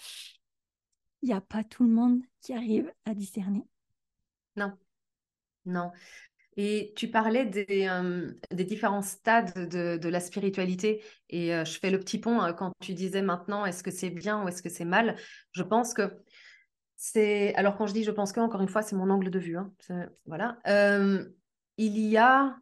il 1.21 1.29
n'y 1.29 1.35
a 1.35 1.43
pas 1.43 1.65
tout 1.65 1.85
le 1.85 1.91
monde 1.91 2.23
qui 2.41 2.55
arrive 2.55 2.91
à 3.05 3.15
discerner. 3.15 3.63
Non, 4.57 4.73
non. 5.67 5.93
Et 6.57 6.95
tu 6.97 7.11
parlais 7.11 7.45
des, 7.45 7.91
des 8.51 8.65
différents 8.65 9.03
stades 9.03 9.69
de, 9.69 10.09
la 10.09 10.21
spiritualité. 10.21 11.05
Et 11.29 11.49
je 11.49 11.79
fais 11.79 11.91
le 11.91 12.01
petit 12.01 12.19
pont 12.19 12.41
quand 12.57 12.73
tu 12.81 12.95
disais 12.95 13.21
maintenant, 13.21 13.67
est-ce 13.67 13.83
que 13.83 13.91
c'est 13.91 14.09
bien 14.09 14.43
ou 14.43 14.49
est-ce 14.49 14.63
que 14.63 14.71
c'est 14.71 14.87
mal? 14.87 15.17
Je 15.53 15.63
pense 15.63 15.93
que 15.93 16.11
c'est... 16.97 17.55
Alors 17.57 17.77
quand 17.77 17.87
je 17.87 17.93
dis 17.93 18.03
je 18.03 18.11
pense 18.11 18.33
que, 18.33 18.41
encore 18.41 18.63
une 18.63 18.71
fois, 18.71 18.81
c'est 18.81 18.97
mon 18.97 19.11
angle 19.11 19.29
de 19.29 19.39
vue. 19.39 19.59
Hein. 19.59 19.71
Voilà. 20.25 20.57
il 21.77 21.99
y 21.99 22.17
a 22.17 22.57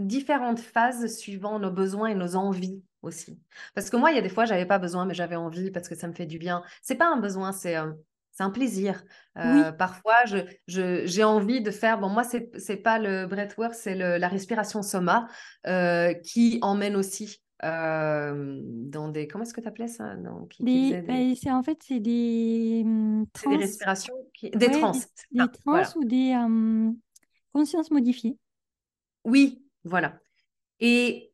différentes 0.00 0.60
phases 0.60 1.06
suivant 1.16 1.58
nos 1.58 1.70
besoins 1.70 2.08
et 2.08 2.14
nos 2.14 2.36
envies 2.36 2.82
aussi. 3.02 3.38
Parce 3.74 3.90
que 3.90 3.96
moi, 3.96 4.10
il 4.10 4.16
y 4.16 4.18
a 4.18 4.22
des 4.22 4.28
fois, 4.28 4.44
j'avais 4.44 4.66
pas 4.66 4.78
besoin, 4.78 5.04
mais 5.04 5.14
j'avais 5.14 5.36
envie 5.36 5.70
parce 5.70 5.88
que 5.88 5.94
ça 5.94 6.08
me 6.08 6.12
fait 6.12 6.26
du 6.26 6.38
bien. 6.38 6.62
C'est 6.82 6.96
pas 6.96 7.08
un 7.08 7.18
besoin, 7.18 7.52
c'est 7.52 7.76
euh, 7.76 7.92
c'est 8.32 8.42
un 8.42 8.50
plaisir. 8.50 9.02
Euh, 9.36 9.72
parfois, 9.72 10.16
je, 10.26 11.04
j'ai 11.04 11.24
envie 11.24 11.60
de 11.60 11.70
faire. 11.70 11.98
Bon, 11.98 12.08
moi, 12.08 12.24
c'est 12.24 12.50
c'est 12.58 12.76
pas 12.76 12.98
le 12.98 13.26
breathwork, 13.26 13.74
c'est 13.74 13.94
la 13.94 14.28
respiration 14.28 14.82
soma 14.82 15.28
euh, 15.66 16.14
qui 16.14 16.58
emmène 16.62 16.96
aussi 16.96 17.42
dans 17.62 19.08
des. 19.12 19.28
Comment 19.28 19.44
est-ce 19.44 19.52
que 19.52 19.60
tu 19.60 19.68
appelais 19.68 19.88
ça 19.88 20.14
ben, 20.60 21.34
c'est 21.34 21.50
en 21.50 21.62
fait 21.62 21.78
c'est 21.82 22.00
des 22.00 22.82
hum, 22.84 23.26
des 23.46 23.56
respirations, 23.56 24.14
des 24.42 24.70
trans. 24.70 24.92
Des, 25.32 25.44
trans 25.64 25.82
ou 25.96 26.04
des 26.04 26.34
consciences 27.52 27.90
modifiées. 27.90 28.38
Oui, 29.24 29.62
voilà. 29.84 30.18
Et 30.80 31.32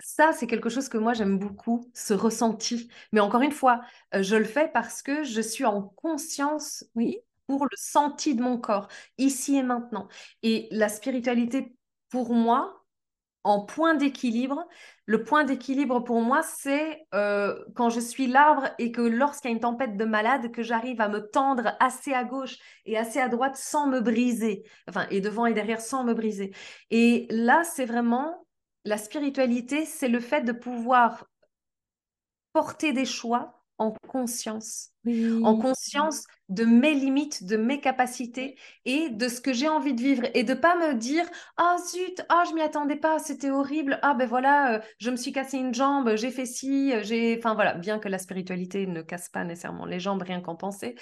ça, 0.00 0.32
c'est 0.32 0.46
quelque 0.46 0.68
chose 0.68 0.88
que 0.88 0.98
moi 0.98 1.14
j'aime 1.14 1.38
beaucoup, 1.38 1.90
ce 1.94 2.14
ressenti. 2.14 2.88
Mais 3.12 3.20
encore 3.20 3.42
une 3.42 3.52
fois, 3.52 3.82
euh, 4.14 4.22
je 4.22 4.36
le 4.36 4.44
fais 4.44 4.68
parce 4.68 5.02
que 5.02 5.24
je 5.24 5.40
suis 5.40 5.64
en 5.64 5.82
conscience 5.82 6.84
oui. 6.94 7.18
pour 7.46 7.64
le 7.64 7.76
senti 7.76 8.34
de 8.34 8.42
mon 8.42 8.58
corps, 8.58 8.88
ici 9.18 9.56
et 9.56 9.62
maintenant. 9.62 10.08
Et 10.42 10.68
la 10.72 10.88
spiritualité, 10.88 11.76
pour 12.10 12.34
moi, 12.34 12.81
en 13.44 13.60
point 13.64 13.94
d'équilibre, 13.94 14.66
le 15.06 15.24
point 15.24 15.44
d'équilibre 15.44 16.00
pour 16.00 16.20
moi, 16.20 16.42
c'est 16.42 17.06
euh, 17.14 17.58
quand 17.74 17.90
je 17.90 18.00
suis 18.00 18.26
l'arbre 18.26 18.68
et 18.78 18.92
que 18.92 19.00
lorsqu'il 19.00 19.50
y 19.50 19.52
a 19.52 19.54
une 19.54 19.60
tempête 19.60 19.96
de 19.96 20.04
malade, 20.04 20.52
que 20.52 20.62
j'arrive 20.62 21.00
à 21.00 21.08
me 21.08 21.28
tendre 21.28 21.74
assez 21.80 22.12
à 22.12 22.24
gauche 22.24 22.58
et 22.86 22.96
assez 22.96 23.18
à 23.18 23.28
droite 23.28 23.56
sans 23.56 23.88
me 23.88 24.00
briser. 24.00 24.64
Enfin, 24.88 25.06
et 25.10 25.20
devant 25.20 25.46
et 25.46 25.54
derrière 25.54 25.80
sans 25.80 26.04
me 26.04 26.14
briser. 26.14 26.54
Et 26.90 27.26
là, 27.30 27.64
c'est 27.64 27.86
vraiment 27.86 28.46
la 28.84 28.98
spiritualité, 28.98 29.86
c'est 29.86 30.08
le 30.08 30.20
fait 30.20 30.42
de 30.42 30.52
pouvoir 30.52 31.26
porter 32.52 32.92
des 32.92 33.06
choix 33.06 33.61
en 33.82 33.92
conscience. 34.08 34.90
Oui. 35.04 35.42
En 35.44 35.56
conscience 35.58 36.24
de 36.48 36.64
mes 36.64 36.94
limites, 36.94 37.44
de 37.44 37.56
mes 37.56 37.80
capacités 37.80 38.56
et 38.84 39.10
de 39.10 39.28
ce 39.28 39.40
que 39.40 39.52
j'ai 39.52 39.68
envie 39.68 39.94
de 39.94 40.00
vivre. 40.00 40.22
Et 40.34 40.44
de 40.44 40.54
pas 40.54 40.76
me 40.76 40.94
dire 40.94 41.24
Ah 41.56 41.76
zut, 41.90 42.22
ah, 42.28 42.44
je 42.48 42.54
m'y 42.54 42.62
attendais 42.62 42.96
pas, 42.96 43.18
c'était 43.18 43.50
horrible. 43.50 43.98
Ah 44.02 44.14
ben 44.14 44.28
voilà, 44.28 44.74
euh, 44.74 44.80
je 44.98 45.10
me 45.10 45.16
suis 45.16 45.32
cassé 45.32 45.58
une 45.58 45.74
jambe, 45.74 46.14
j'ai 46.16 46.30
fait 46.30 46.46
ci, 46.46 46.92
j'ai. 47.02 47.36
Enfin 47.38 47.54
voilà, 47.54 47.74
bien 47.74 47.98
que 47.98 48.08
la 48.08 48.18
spiritualité 48.18 48.86
ne 48.86 49.02
casse 49.02 49.28
pas 49.28 49.44
nécessairement 49.44 49.86
les 49.86 50.00
jambes, 50.00 50.22
rien 50.22 50.40
qu'en 50.40 50.56
penser. 50.56 50.94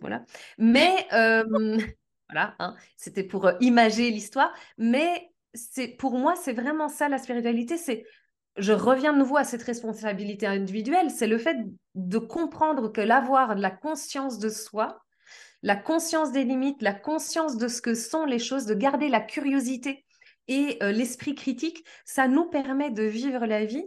Voilà. 0.00 0.24
Mais. 0.58 1.06
Euh, 1.12 1.44
voilà, 2.28 2.54
hein, 2.58 2.76
c'était 2.96 3.24
pour 3.24 3.46
euh, 3.46 3.52
imager 3.60 4.10
l'histoire. 4.10 4.52
Mais 4.78 5.30
c'est 5.54 5.88
pour 5.88 6.18
moi, 6.18 6.34
c'est 6.36 6.52
vraiment 6.52 6.88
ça 6.88 7.08
la 7.08 7.18
spiritualité, 7.18 7.76
c'est 7.76 8.04
je 8.56 8.72
reviens 8.72 9.12
de 9.12 9.18
nouveau 9.18 9.36
à 9.36 9.44
cette 9.44 9.62
responsabilité 9.62 10.46
individuelle, 10.46 11.10
c'est 11.10 11.26
le 11.26 11.38
fait 11.38 11.56
de 11.94 12.18
comprendre 12.18 12.92
que 12.92 13.00
l'avoir 13.00 13.54
la 13.54 13.70
conscience 13.70 14.38
de 14.38 14.48
soi, 14.48 15.02
la 15.62 15.76
conscience 15.76 16.32
des 16.32 16.44
limites, 16.44 16.82
la 16.82 16.94
conscience 16.94 17.56
de 17.56 17.68
ce 17.68 17.80
que 17.80 17.94
sont 17.94 18.24
les 18.24 18.38
choses, 18.38 18.66
de 18.66 18.74
garder 18.74 19.08
la 19.08 19.20
curiosité 19.20 20.04
et 20.48 20.78
euh, 20.82 20.92
l'esprit 20.92 21.34
critique, 21.34 21.84
ça 22.04 22.28
nous 22.28 22.46
permet 22.46 22.90
de 22.90 23.04
vivre 23.04 23.46
la 23.46 23.64
vie 23.64 23.86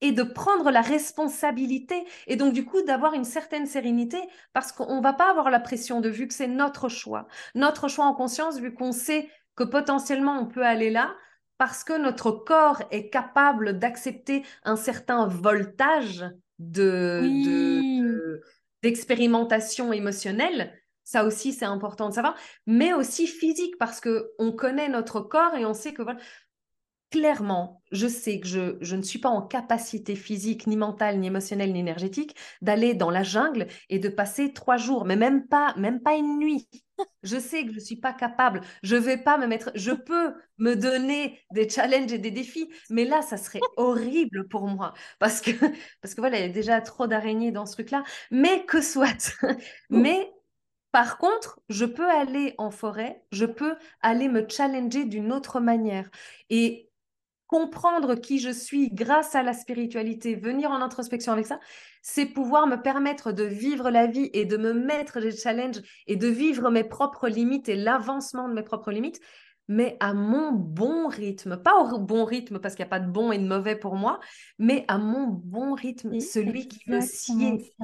et 0.00 0.12
de 0.12 0.22
prendre 0.22 0.70
la 0.70 0.80
responsabilité 0.80 2.06
et 2.28 2.36
donc 2.36 2.52
du 2.52 2.64
coup 2.64 2.82
d'avoir 2.82 3.14
une 3.14 3.24
certaine 3.24 3.66
sérénité 3.66 4.20
parce 4.52 4.70
qu'on 4.70 5.00
va 5.00 5.12
pas 5.12 5.30
avoir 5.30 5.50
la 5.50 5.58
pression 5.58 6.00
de 6.00 6.08
vu 6.08 6.28
que 6.28 6.34
c'est 6.34 6.46
notre 6.46 6.88
choix, 6.88 7.26
notre 7.56 7.88
choix 7.88 8.04
en 8.04 8.14
conscience 8.14 8.60
vu 8.60 8.72
qu'on 8.72 8.92
sait 8.92 9.28
que 9.56 9.64
potentiellement 9.64 10.38
on 10.38 10.46
peut 10.46 10.64
aller 10.64 10.90
là 10.90 11.16
parce 11.58 11.84
que 11.84 11.98
notre 11.98 12.30
corps 12.30 12.82
est 12.90 13.10
capable 13.10 13.78
d'accepter 13.78 14.44
un 14.64 14.76
certain 14.76 15.26
voltage 15.26 16.24
de, 16.58 18.40
d'expérimentation 18.82 19.92
émotionnelle. 19.92 20.72
Ça 21.04 21.24
aussi, 21.24 21.52
c'est 21.52 21.64
important 21.64 22.08
de 22.10 22.14
savoir, 22.14 22.36
mais 22.66 22.92
aussi 22.92 23.26
physique 23.26 23.76
parce 23.78 24.00
que 24.00 24.30
on 24.38 24.52
connaît 24.52 24.88
notre 24.88 25.20
corps 25.20 25.54
et 25.54 25.64
on 25.64 25.74
sait 25.74 25.94
que 25.94 26.02
voilà, 26.02 26.20
clairement, 27.10 27.82
je 27.92 28.06
sais 28.06 28.40
que 28.40 28.46
je, 28.46 28.76
je, 28.80 28.96
ne 28.96 29.02
suis 29.02 29.18
pas 29.18 29.28
en 29.28 29.42
capacité 29.42 30.14
physique, 30.14 30.66
ni 30.66 30.76
mentale, 30.76 31.18
ni 31.18 31.28
émotionnelle, 31.28 31.72
ni 31.72 31.80
énergétique 31.80 32.36
d'aller 32.62 32.94
dans 32.94 33.10
la 33.10 33.22
jungle 33.22 33.66
et 33.88 33.98
de 33.98 34.08
passer 34.08 34.52
trois 34.52 34.76
jours, 34.76 35.04
mais 35.04 35.16
même 35.16 35.46
pas, 35.46 35.74
même 35.76 36.00
pas 36.00 36.14
une 36.14 36.38
nuit. 36.38 36.68
Je 37.22 37.38
sais 37.38 37.64
que 37.64 37.70
je 37.70 37.76
ne 37.76 37.80
suis 37.80 37.96
pas 37.96 38.12
capable. 38.12 38.60
Je 38.82 38.96
vais 38.96 39.18
pas 39.18 39.38
me 39.38 39.46
mettre. 39.46 39.70
Je 39.74 39.92
peux 39.92 40.34
me 40.58 40.74
donner 40.74 41.40
des 41.52 41.68
challenges 41.68 42.12
et 42.12 42.18
des 42.18 42.30
défis, 42.30 42.68
mais 42.90 43.04
là, 43.04 43.22
ça 43.22 43.36
serait 43.36 43.60
horrible 43.76 44.48
pour 44.48 44.66
moi 44.66 44.94
parce 45.18 45.40
que 45.40 45.50
parce 46.02 46.14
que 46.14 46.20
voilà, 46.20 46.38
il 46.38 46.46
y 46.46 46.50
a 46.50 46.52
déjà 46.52 46.80
trop 46.80 47.06
d'araignées 47.06 47.52
dans 47.52 47.66
ce 47.66 47.74
truc-là. 47.74 48.02
Mais 48.30 48.64
que 48.66 48.80
soit. 48.80 49.32
mais 49.90 50.32
par 50.92 51.18
contre, 51.18 51.60
je 51.68 51.84
peux 51.84 52.08
aller 52.08 52.54
en 52.58 52.70
forêt. 52.70 53.22
Je 53.30 53.44
peux 53.44 53.76
aller 54.00 54.28
me 54.28 54.48
challenger 54.48 55.04
d'une 55.04 55.32
autre 55.32 55.60
manière 55.60 56.10
et 56.50 56.87
comprendre 57.48 58.14
qui 58.14 58.38
je 58.38 58.50
suis 58.50 58.90
grâce 58.90 59.34
à 59.34 59.42
la 59.42 59.54
spiritualité, 59.54 60.36
venir 60.36 60.70
en 60.70 60.80
introspection 60.80 61.32
avec 61.32 61.46
ça, 61.46 61.58
c'est 62.02 62.26
pouvoir 62.26 62.66
me 62.66 62.76
permettre 62.76 63.32
de 63.32 63.42
vivre 63.42 63.90
la 63.90 64.06
vie 64.06 64.30
et 64.34 64.44
de 64.44 64.56
me 64.56 64.72
mettre 64.72 65.18
des 65.18 65.32
challenges 65.32 65.80
et 66.06 66.16
de 66.16 66.28
vivre 66.28 66.70
mes 66.70 66.84
propres 66.84 67.28
limites 67.28 67.68
et 67.68 67.74
l'avancement 67.74 68.48
de 68.48 68.54
mes 68.54 68.62
propres 68.62 68.92
limites, 68.92 69.20
mais 69.66 69.96
à 69.98 70.12
mon 70.14 70.52
bon 70.52 71.08
rythme. 71.08 71.56
Pas 71.56 71.74
au 71.76 71.98
bon 71.98 72.24
rythme 72.24 72.58
parce 72.58 72.74
qu'il 72.74 72.84
n'y 72.84 72.88
a 72.88 72.90
pas 72.90 73.00
de 73.00 73.10
bon 73.10 73.32
et 73.32 73.38
de 73.38 73.46
mauvais 73.46 73.76
pour 73.76 73.96
moi, 73.96 74.20
mais 74.58 74.84
à 74.86 74.98
mon 74.98 75.26
bon 75.26 75.74
rythme, 75.74 76.20
celui 76.20 76.68
qui 76.68 76.88
me 76.90 77.00
sied. 77.00 77.74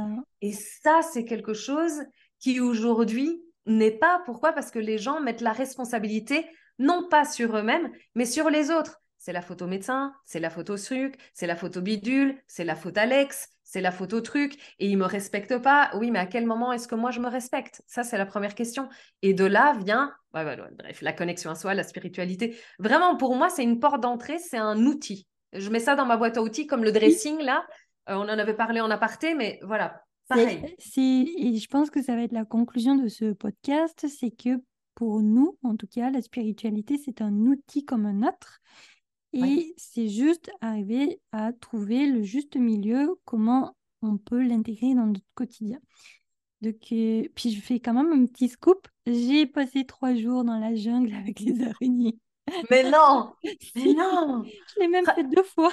Et 0.42 0.53
ça, 0.53 1.00
c'est 1.03 1.24
quelque 1.24 1.55
chose 1.55 2.03
qui 2.38 2.61
aujourd'hui 2.61 3.42
n'est 3.66 3.90
pas. 3.90 4.22
Pourquoi? 4.27 4.53
Parce 4.53 4.70
que 4.70 4.79
les 4.79 4.98
gens 4.98 5.20
mettent 5.20 5.40
la 5.40 5.53
responsabilité 5.53 6.46
non 6.79 7.09
pas 7.09 7.24
sur 7.24 7.57
eux-mêmes, 7.57 7.90
mais 8.14 8.27
sur 8.27 8.50
les 8.50 8.70
autres 8.70 9.00
c'est 9.25 9.33
la 9.33 9.41
photo 9.41 9.67
médecin, 9.67 10.13
c'est 10.27 10.39
la 10.39 10.51
photo 10.51 10.77
truc, 10.77 11.17
c'est 11.33 11.47
la 11.47 11.57
photo 11.57 11.81
bidule, 11.81 12.37
c'est 12.47 12.63
la 12.63 12.77
photo 12.77 13.01
Alex, 13.01 13.49
c'est 13.63 13.81
la 13.81 13.91
photo 13.91 14.21
truc, 14.21 14.59
et 14.79 14.87
il 14.87 14.99
me 14.99 15.07
respecte 15.07 15.57
pas. 15.57 15.91
Oui, 15.95 16.11
mais 16.11 16.19
à 16.19 16.27
quel 16.27 16.45
moment 16.45 16.75
est-ce 16.75 16.87
que 16.87 16.95
moi 16.95 17.11
je 17.11 17.21
me 17.21 17.29
respecte? 17.29 17.81
Ça, 17.87 18.03
c'est 18.03 18.19
la 18.19 18.27
première 18.27 18.55
question. 18.55 18.87
Et 19.23 19.33
de 19.33 19.47
là 19.47 19.79
vient, 19.83 20.13
bref, 20.35 21.01
la 21.01 21.15
connexion 21.15 21.51
à 21.51 21.55
soi, 21.55 21.73
la 21.73 21.85
spiritualité. 21.85 22.55
Vraiment, 22.79 23.17
pour 23.17 23.35
moi, 23.35 23.49
c'est 23.49 23.63
une 23.63 23.81
porte 23.81 24.03
d'entrée, 24.03 24.39
c'est 24.39 24.59
un 24.59 24.85
outil. 24.85 25.27
Je 25.55 25.71
mets 25.71 25.81
ça 25.81 25.95
dans 25.95 26.05
ma 26.05 26.19
boîte 26.19 26.37
à 26.37 26.43
outils 26.43 26.67
comme 26.67 26.85
le 26.85 26.93
dressing 26.93 27.41
là. 27.41 27.65
Euh, 28.11 28.17
on 28.17 28.25
en 28.25 28.39
avait 28.39 28.53
parlé 28.53 28.83
en 28.83 28.91
aparté, 28.91 29.35
mais 29.35 29.59
voilà, 29.63 30.03
pareil. 30.29 30.77
Et 30.99 31.57
je 31.57 31.67
pense 31.69 31.89
que 31.89 32.03
ça 32.03 32.15
va 32.15 32.25
être 32.25 32.33
la 32.33 32.45
conclusion 32.45 32.95
de 32.95 33.09
ce 33.09 33.33
podcast, 33.33 34.05
c'est 34.07 34.33
que 34.33 34.61
pour 34.95 35.23
nous, 35.23 35.59
en 35.63 35.77
tout 35.77 35.87
cas, 35.87 36.11
la 36.11 36.21
spiritualité, 36.21 36.99
c'est 37.03 37.23
un 37.23 37.33
outil 37.33 37.87
comme 37.87 38.05
un 38.05 38.29
autre. 38.29 38.61
Et 39.35 39.75
c'est 39.77 40.09
juste 40.09 40.51
arriver 40.61 41.20
à 41.33 41.53
trouver 41.53 42.07
le 42.07 42.23
juste 42.23 42.57
milieu, 42.57 43.16
comment 43.25 43.77
on 44.03 44.16
peut 44.16 44.42
l'intégrer 44.42 44.94
dans 44.94 45.07
notre 45.07 45.27
quotidien. 45.35 45.81
Donc, 46.61 46.77
euh, 46.92 47.25
puis 47.35 47.51
je 47.51 47.61
fais 47.61 47.81
quand 47.81 47.92
même 47.94 48.12
un 48.12 48.27
petit 48.27 48.49
scoop. 48.49 48.88
J'ai 49.07 49.47
passé 49.47 49.85
trois 49.85 50.14
jours 50.14 50.44
dans 50.44 50.59
la 50.59 50.75
jungle 50.75 51.14
avec 51.14 51.40
les 51.40 51.62
araignées. 51.62 52.18
Mais 52.70 52.88
non 52.90 53.33
Mais 53.77 53.92
non 53.92 54.44
Je 54.44 54.81
l'ai 54.81 54.88
même 54.88 55.05
fait 55.05 55.25
deux 55.25 55.42
fois. 55.42 55.73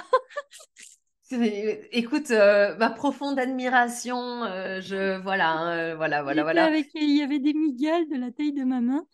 Écoute, 1.92 2.30
euh, 2.30 2.76
ma 2.76 2.90
profonde 2.90 3.38
admiration, 3.38 4.44
euh, 4.44 4.82
je 4.82 5.18
voilà, 5.22 5.52
hein, 5.52 5.94
voilà, 5.94 6.22
voilà, 6.22 6.42
voilà. 6.42 6.66
Avec, 6.66 6.90
il 6.94 7.16
y 7.16 7.22
avait 7.22 7.38
des 7.38 7.54
migales 7.54 8.06
de 8.08 8.16
la 8.16 8.30
taille 8.30 8.52
de 8.52 8.64
ma 8.64 8.82
main 8.82 9.06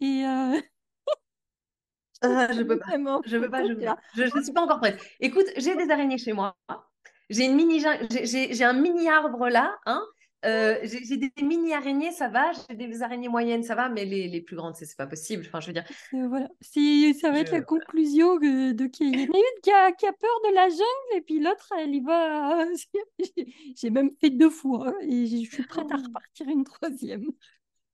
et 0.00 0.24
ah, 2.24 2.52
je 2.52 2.62
peux 2.62 2.78
pas. 2.78 2.86
Je 3.26 3.36
peux 3.38 3.50
pas. 3.50 3.62
Je 3.62 4.22
ne 4.22 4.42
suis 4.42 4.52
pas 4.52 4.62
encore 4.62 4.78
prête. 4.78 5.00
Écoute, 5.20 5.46
j'ai 5.56 5.74
des 5.76 5.90
araignées 5.90 6.18
chez 6.18 6.32
moi. 6.32 6.56
J'ai 7.30 7.46
une 7.46 7.56
mini, 7.56 7.82
j'ai 8.10 8.64
un 8.64 8.72
mini 8.72 9.08
arbre 9.08 9.48
là. 9.48 9.76
Hein 9.86 10.02
euh, 10.44 10.76
j'ai 10.82 11.16
des 11.16 11.32
mini 11.42 11.72
araignées, 11.72 12.12
ça 12.12 12.28
va. 12.28 12.52
J'ai 12.68 12.76
des 12.76 13.02
araignées 13.02 13.28
moyennes, 13.28 13.62
ça 13.62 13.74
va. 13.74 13.88
Mais 13.88 14.04
les, 14.04 14.28
les 14.28 14.42
plus 14.42 14.56
grandes, 14.56 14.76
c'est 14.76 14.94
pas 14.96 15.06
possible. 15.06 15.44
Enfin, 15.46 15.60
je 15.60 15.68
veux 15.68 15.72
dire. 15.72 15.84
voilà. 16.12 16.48
Si 16.60 17.14
ça 17.14 17.30
va 17.30 17.40
être 17.40 17.52
la 17.52 17.62
conclusion 17.62 18.36
de 18.36 18.86
qui 18.86 19.10
y 19.10 19.16
en 19.16 19.20
a 19.20 19.22
une 19.22 19.60
qui 19.62 19.70
a, 19.70 19.92
qui 19.92 20.06
a, 20.06 20.12
peur 20.12 20.40
de 20.48 20.54
la 20.54 20.68
jungle 20.68 21.16
et 21.16 21.20
puis 21.22 21.40
l'autre, 21.40 21.72
elle 21.78 21.94
y 21.94 22.00
va. 22.00 22.66
j'ai 23.76 23.90
même 23.90 24.10
fait 24.20 24.30
deux 24.30 24.50
fois 24.50 24.92
et 25.00 25.26
je 25.26 25.50
suis 25.50 25.62
prête 25.62 25.90
à 25.90 25.96
oh. 25.98 26.02
repartir 26.06 26.48
une 26.48 26.64
troisième. 26.64 27.24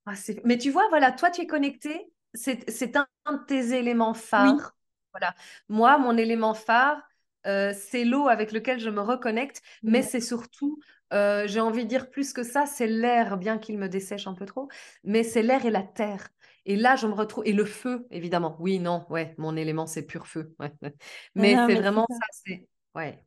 Ah, 0.06 0.14
mais 0.44 0.58
tu 0.58 0.70
vois, 0.70 0.88
voilà, 0.88 1.12
toi, 1.12 1.30
tu 1.30 1.42
es 1.42 1.46
connecté 1.46 2.10
c'est 2.34 2.96
un 2.96 3.06
de 3.32 3.44
tes 3.46 3.74
éléments 3.74 4.14
phares. 4.14 4.76
Voilà. 5.12 5.34
Moi, 5.68 5.98
mon 5.98 6.16
élément 6.16 6.54
phare, 6.54 7.02
euh, 7.46 7.72
c'est 7.76 8.04
l'eau 8.04 8.28
avec 8.28 8.52
lequel 8.52 8.78
je 8.78 8.90
me 8.90 9.00
reconnecte, 9.00 9.62
mais 9.86 10.02
c'est 10.02 10.20
surtout, 10.20 10.78
euh, 11.12 11.46
j'ai 11.48 11.60
envie 11.60 11.84
de 11.84 11.88
dire 11.88 12.10
plus 12.10 12.32
que 12.32 12.42
ça, 12.42 12.66
c'est 12.66 12.86
l'air, 12.86 13.36
bien 13.38 13.58
qu'il 13.58 13.78
me 13.78 13.88
dessèche 13.88 14.26
un 14.26 14.34
peu 14.34 14.46
trop, 14.46 14.68
mais 15.04 15.22
c'est 15.24 15.42
l'air 15.42 15.64
et 15.66 15.70
la 15.70 15.82
terre. 15.82 16.28
Et 16.66 16.76
là, 16.76 16.94
je 16.94 17.06
me 17.06 17.14
retrouve, 17.14 17.44
et 17.46 17.52
le 17.52 17.64
feu, 17.64 18.06
évidemment. 18.10 18.56
Oui, 18.60 18.78
non, 18.78 19.06
ouais, 19.10 19.34
mon 19.38 19.56
élément, 19.56 19.86
c'est 19.86 20.02
pur 20.06 20.26
feu. 20.26 20.54
Mais 21.34 21.56
c'est 21.66 21.74
vraiment 21.74 22.06
ça, 22.10 22.26
c'est, 22.32 22.68
ouais. 22.94 23.24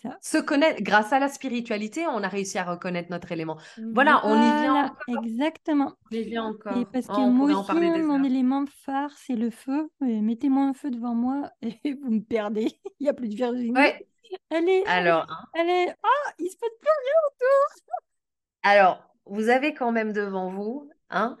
Ça. 0.00 0.16
Se 0.20 0.38
connaître, 0.38 0.80
grâce 0.80 1.12
à 1.12 1.18
la 1.18 1.28
spiritualité, 1.28 2.06
on 2.06 2.22
a 2.22 2.28
réussi 2.28 2.56
à 2.56 2.62
reconnaître 2.62 3.10
notre 3.10 3.32
élément. 3.32 3.58
Voilà, 3.92 4.20
on 4.24 4.36
y 4.36 4.60
vient 4.62 4.74
encore. 4.84 5.24
Exactement. 5.24 5.96
On 6.10 6.14
y 6.14 6.22
vient 6.22 6.44
encore. 6.44 6.76
Et 6.76 6.84
parce 6.84 7.08
que 7.08 7.28
moi 7.28 7.60
aussi, 7.60 8.02
mon 8.02 8.22
élément 8.22 8.64
phare, 8.84 9.10
c'est 9.16 9.34
le 9.34 9.50
feu. 9.50 9.90
Mettez-moi 10.00 10.66
un 10.66 10.72
feu 10.72 10.90
devant 10.90 11.16
moi 11.16 11.50
et 11.62 11.94
vous 11.94 12.10
me 12.10 12.20
perdez. 12.20 12.68
Il 13.00 13.04
n'y 13.04 13.08
a 13.08 13.12
plus 13.12 13.28
de 13.28 13.34
Virginie. 13.34 13.72
Ouais. 13.72 14.06
Allez. 14.50 14.84
Alors. 14.86 15.26
Allez. 15.52 15.92
Oh, 16.02 16.30
il 16.38 16.48
se 16.48 16.56
passe 16.56 16.70
plus 16.80 16.88
rien 16.88 17.14
autour. 17.26 17.84
Alors, 18.62 19.14
vous 19.26 19.48
avez 19.48 19.74
quand 19.74 19.90
même 19.90 20.12
devant 20.12 20.48
vous 20.48 20.88
hein, 21.10 21.36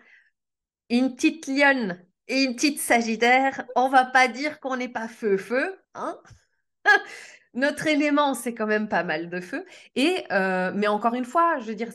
une 0.90 1.14
petite 1.14 1.46
lionne 1.46 2.04
et 2.26 2.42
une 2.42 2.56
petite 2.56 2.80
sagittaire. 2.80 3.64
On 3.76 3.88
va 3.88 4.04
pas 4.04 4.26
dire 4.26 4.58
qu'on 4.58 4.76
n'est 4.76 4.88
pas 4.88 5.06
feu-feu. 5.06 5.78
Hein 5.94 6.18
notre 7.54 7.86
élément, 7.86 8.34
c'est 8.34 8.54
quand 8.54 8.66
même 8.66 8.88
pas 8.88 9.04
mal 9.04 9.28
de 9.28 9.40
feu. 9.40 9.64
Et, 9.94 10.24
euh, 10.32 10.72
mais 10.74 10.86
encore 10.86 11.14
une 11.14 11.24
fois, 11.24 11.58
je 11.58 11.66
veux 11.66 11.74
dire, 11.74 11.92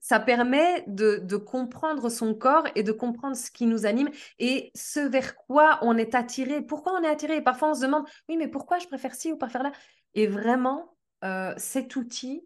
ça 0.00 0.20
permet 0.20 0.84
de, 0.86 1.36
comprendre 1.36 2.08
son 2.08 2.34
corps 2.34 2.64
et 2.74 2.82
de 2.82 2.92
comprendre 2.92 3.36
ce 3.36 3.50
qui 3.50 3.66
nous 3.66 3.86
anime 3.86 4.10
et 4.38 4.70
ce 4.74 5.00
vers 5.00 5.36
quoi 5.36 5.78
on 5.82 5.96
est 5.96 6.14
attiré. 6.14 6.62
Pourquoi 6.62 6.94
on 6.98 7.02
est 7.02 7.08
attiré? 7.08 7.42
Parfois, 7.42 7.70
on 7.70 7.74
se 7.74 7.82
demande, 7.82 8.06
oui, 8.28 8.36
mais 8.36 8.48
pourquoi 8.48 8.78
je 8.78 8.86
préfère 8.86 9.14
ci 9.14 9.32
ou 9.32 9.36
préfère 9.36 9.62
là? 9.62 9.72
Et 10.14 10.26
vraiment, 10.26 10.96
euh, 11.24 11.52
cet 11.56 11.96
outil, 11.96 12.42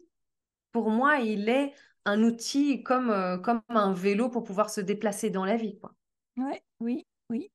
pour 0.73 0.91
moi, 0.91 1.19
il 1.19 1.49
est 1.49 1.73
un 2.05 2.23
outil 2.23 2.83
comme, 2.83 3.11
euh, 3.11 3.39
comme 3.39 3.63
un 3.69 3.93
vélo 3.93 4.29
pour 4.29 4.45
pouvoir 4.45 4.71
se 4.71 4.81
déplacer 4.81 5.31
dans 5.31 5.45
la 5.45 5.57
vie. 5.57 5.79
Quoi. 5.79 5.95
Ouais, 6.37 6.63
oui, 6.81 7.07
oui, 7.31 7.51
oui. 7.53 7.54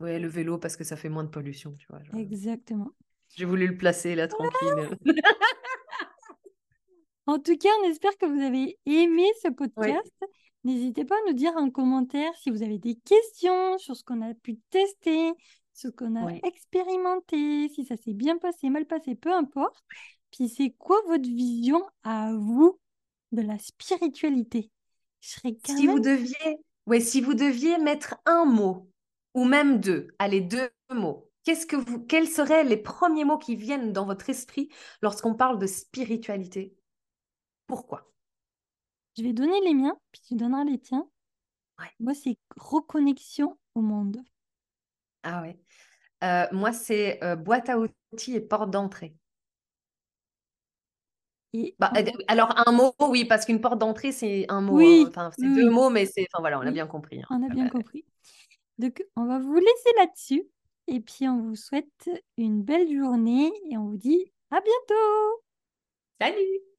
Ouais, 0.00 0.18
le 0.18 0.28
vélo 0.28 0.58
parce 0.58 0.76
que 0.76 0.84
ça 0.84 0.96
fait 0.96 1.08
moins 1.08 1.24
de 1.24 1.28
pollution, 1.28 1.74
tu 1.78 1.86
vois. 1.88 2.00
Exactement. 2.18 2.90
J'ai 3.36 3.44
voulu 3.44 3.66
le 3.66 3.76
placer 3.76 4.14
là, 4.14 4.28
tranquille. 4.28 4.96
En 7.26 7.38
tout 7.38 7.56
cas, 7.56 7.68
on 7.80 7.88
espère 7.88 8.16
que 8.18 8.26
vous 8.26 8.40
avez 8.40 8.76
aimé 8.86 9.24
ce 9.40 9.48
podcast. 9.48 10.12
N'hésitez 10.64 11.04
pas 11.04 11.14
à 11.14 11.30
nous 11.30 11.32
dire 11.32 11.52
en 11.54 11.70
commentaire 11.70 12.32
si 12.36 12.50
vous 12.50 12.64
avez 12.64 12.78
des 12.78 12.96
questions 12.96 13.78
sur 13.78 13.94
ce 13.94 14.02
qu'on 14.02 14.20
a 14.20 14.34
pu 14.34 14.58
tester, 14.70 15.32
ce 15.72 15.86
qu'on 15.86 16.16
a 16.16 16.32
expérimenté, 16.42 17.68
si 17.68 17.84
ça 17.84 17.96
s'est 17.96 18.14
bien 18.14 18.36
passé, 18.38 18.68
mal 18.68 18.84
passé, 18.84 19.14
peu 19.14 19.32
importe. 19.32 19.78
Puis 20.32 20.48
c'est 20.48 20.74
quoi 20.76 21.00
votre 21.06 21.28
vision 21.28 21.86
à 22.02 22.32
vous 22.34 22.80
de 23.30 23.42
la 23.42 23.60
spiritualité? 23.60 24.72
Si 25.20 25.86
vous 25.86 26.00
deviez, 26.00 26.58
ouais, 26.86 27.00
si 27.00 27.20
vous 27.20 27.34
deviez 27.34 27.78
mettre 27.78 28.16
un 28.26 28.44
mot 28.44 28.89
ou 29.34 29.44
même 29.44 29.80
deux, 29.80 30.08
allez 30.18 30.40
deux 30.40 30.70
mots. 30.90 31.30
Qu'est-ce 31.44 31.66
que 31.66 31.76
vous, 31.76 32.00
quels 32.00 32.28
seraient 32.28 32.64
les 32.64 32.76
premiers 32.76 33.24
mots 33.24 33.38
qui 33.38 33.56
viennent 33.56 33.92
dans 33.92 34.04
votre 34.04 34.28
esprit 34.28 34.68
lorsqu'on 35.02 35.34
parle 35.34 35.58
de 35.58 35.66
spiritualité? 35.66 36.76
Pourquoi? 37.66 38.12
Je 39.16 39.22
vais 39.22 39.32
donner 39.32 39.60
les 39.64 39.74
miens, 39.74 39.96
puis 40.12 40.20
tu 40.26 40.34
donneras 40.34 40.64
les 40.64 40.78
tiens. 40.78 41.08
Moi, 41.98 42.14
c'est 42.14 42.36
reconnexion 42.56 43.58
au 43.74 43.80
monde. 43.80 44.18
Ah 45.22 45.42
ouais. 45.42 45.58
Euh, 46.22 46.46
moi, 46.52 46.72
c'est 46.72 47.22
euh, 47.24 47.36
boîte 47.36 47.68
à 47.68 47.78
outils 47.78 48.34
et 48.34 48.40
porte 48.40 48.70
d'entrée. 48.70 49.14
Bah, 51.78 51.92
alors, 52.28 52.54
un 52.66 52.72
mot, 52.72 52.94
oui, 53.00 53.24
parce 53.24 53.44
qu'une 53.44 53.60
porte 53.60 53.78
d'entrée, 53.78 54.12
c'est 54.12 54.46
un 54.48 54.60
mot. 54.60 54.76
Oui, 54.76 55.04
Enfin, 55.08 55.30
c'est 55.36 55.48
deux 55.48 55.68
mots, 55.68 55.90
mais 55.90 56.06
c'est. 56.06 56.26
Enfin, 56.32 56.40
voilà, 56.40 56.58
on 56.58 56.66
a 56.66 56.70
bien 56.70 56.86
compris. 56.86 57.20
Hein. 57.20 57.26
On 57.30 57.42
a 57.42 57.52
bien 57.52 57.68
compris. 57.68 58.04
Donc, 58.80 59.04
on 59.14 59.26
va 59.26 59.38
vous 59.38 59.54
laisser 59.54 59.90
là-dessus. 59.98 60.48
Et 60.86 61.00
puis, 61.00 61.28
on 61.28 61.42
vous 61.42 61.54
souhaite 61.54 62.10
une 62.38 62.62
belle 62.62 62.90
journée 62.90 63.52
et 63.70 63.76
on 63.76 63.90
vous 63.90 63.98
dit 63.98 64.32
à 64.50 64.60
bientôt. 64.62 65.44
Salut 66.18 66.69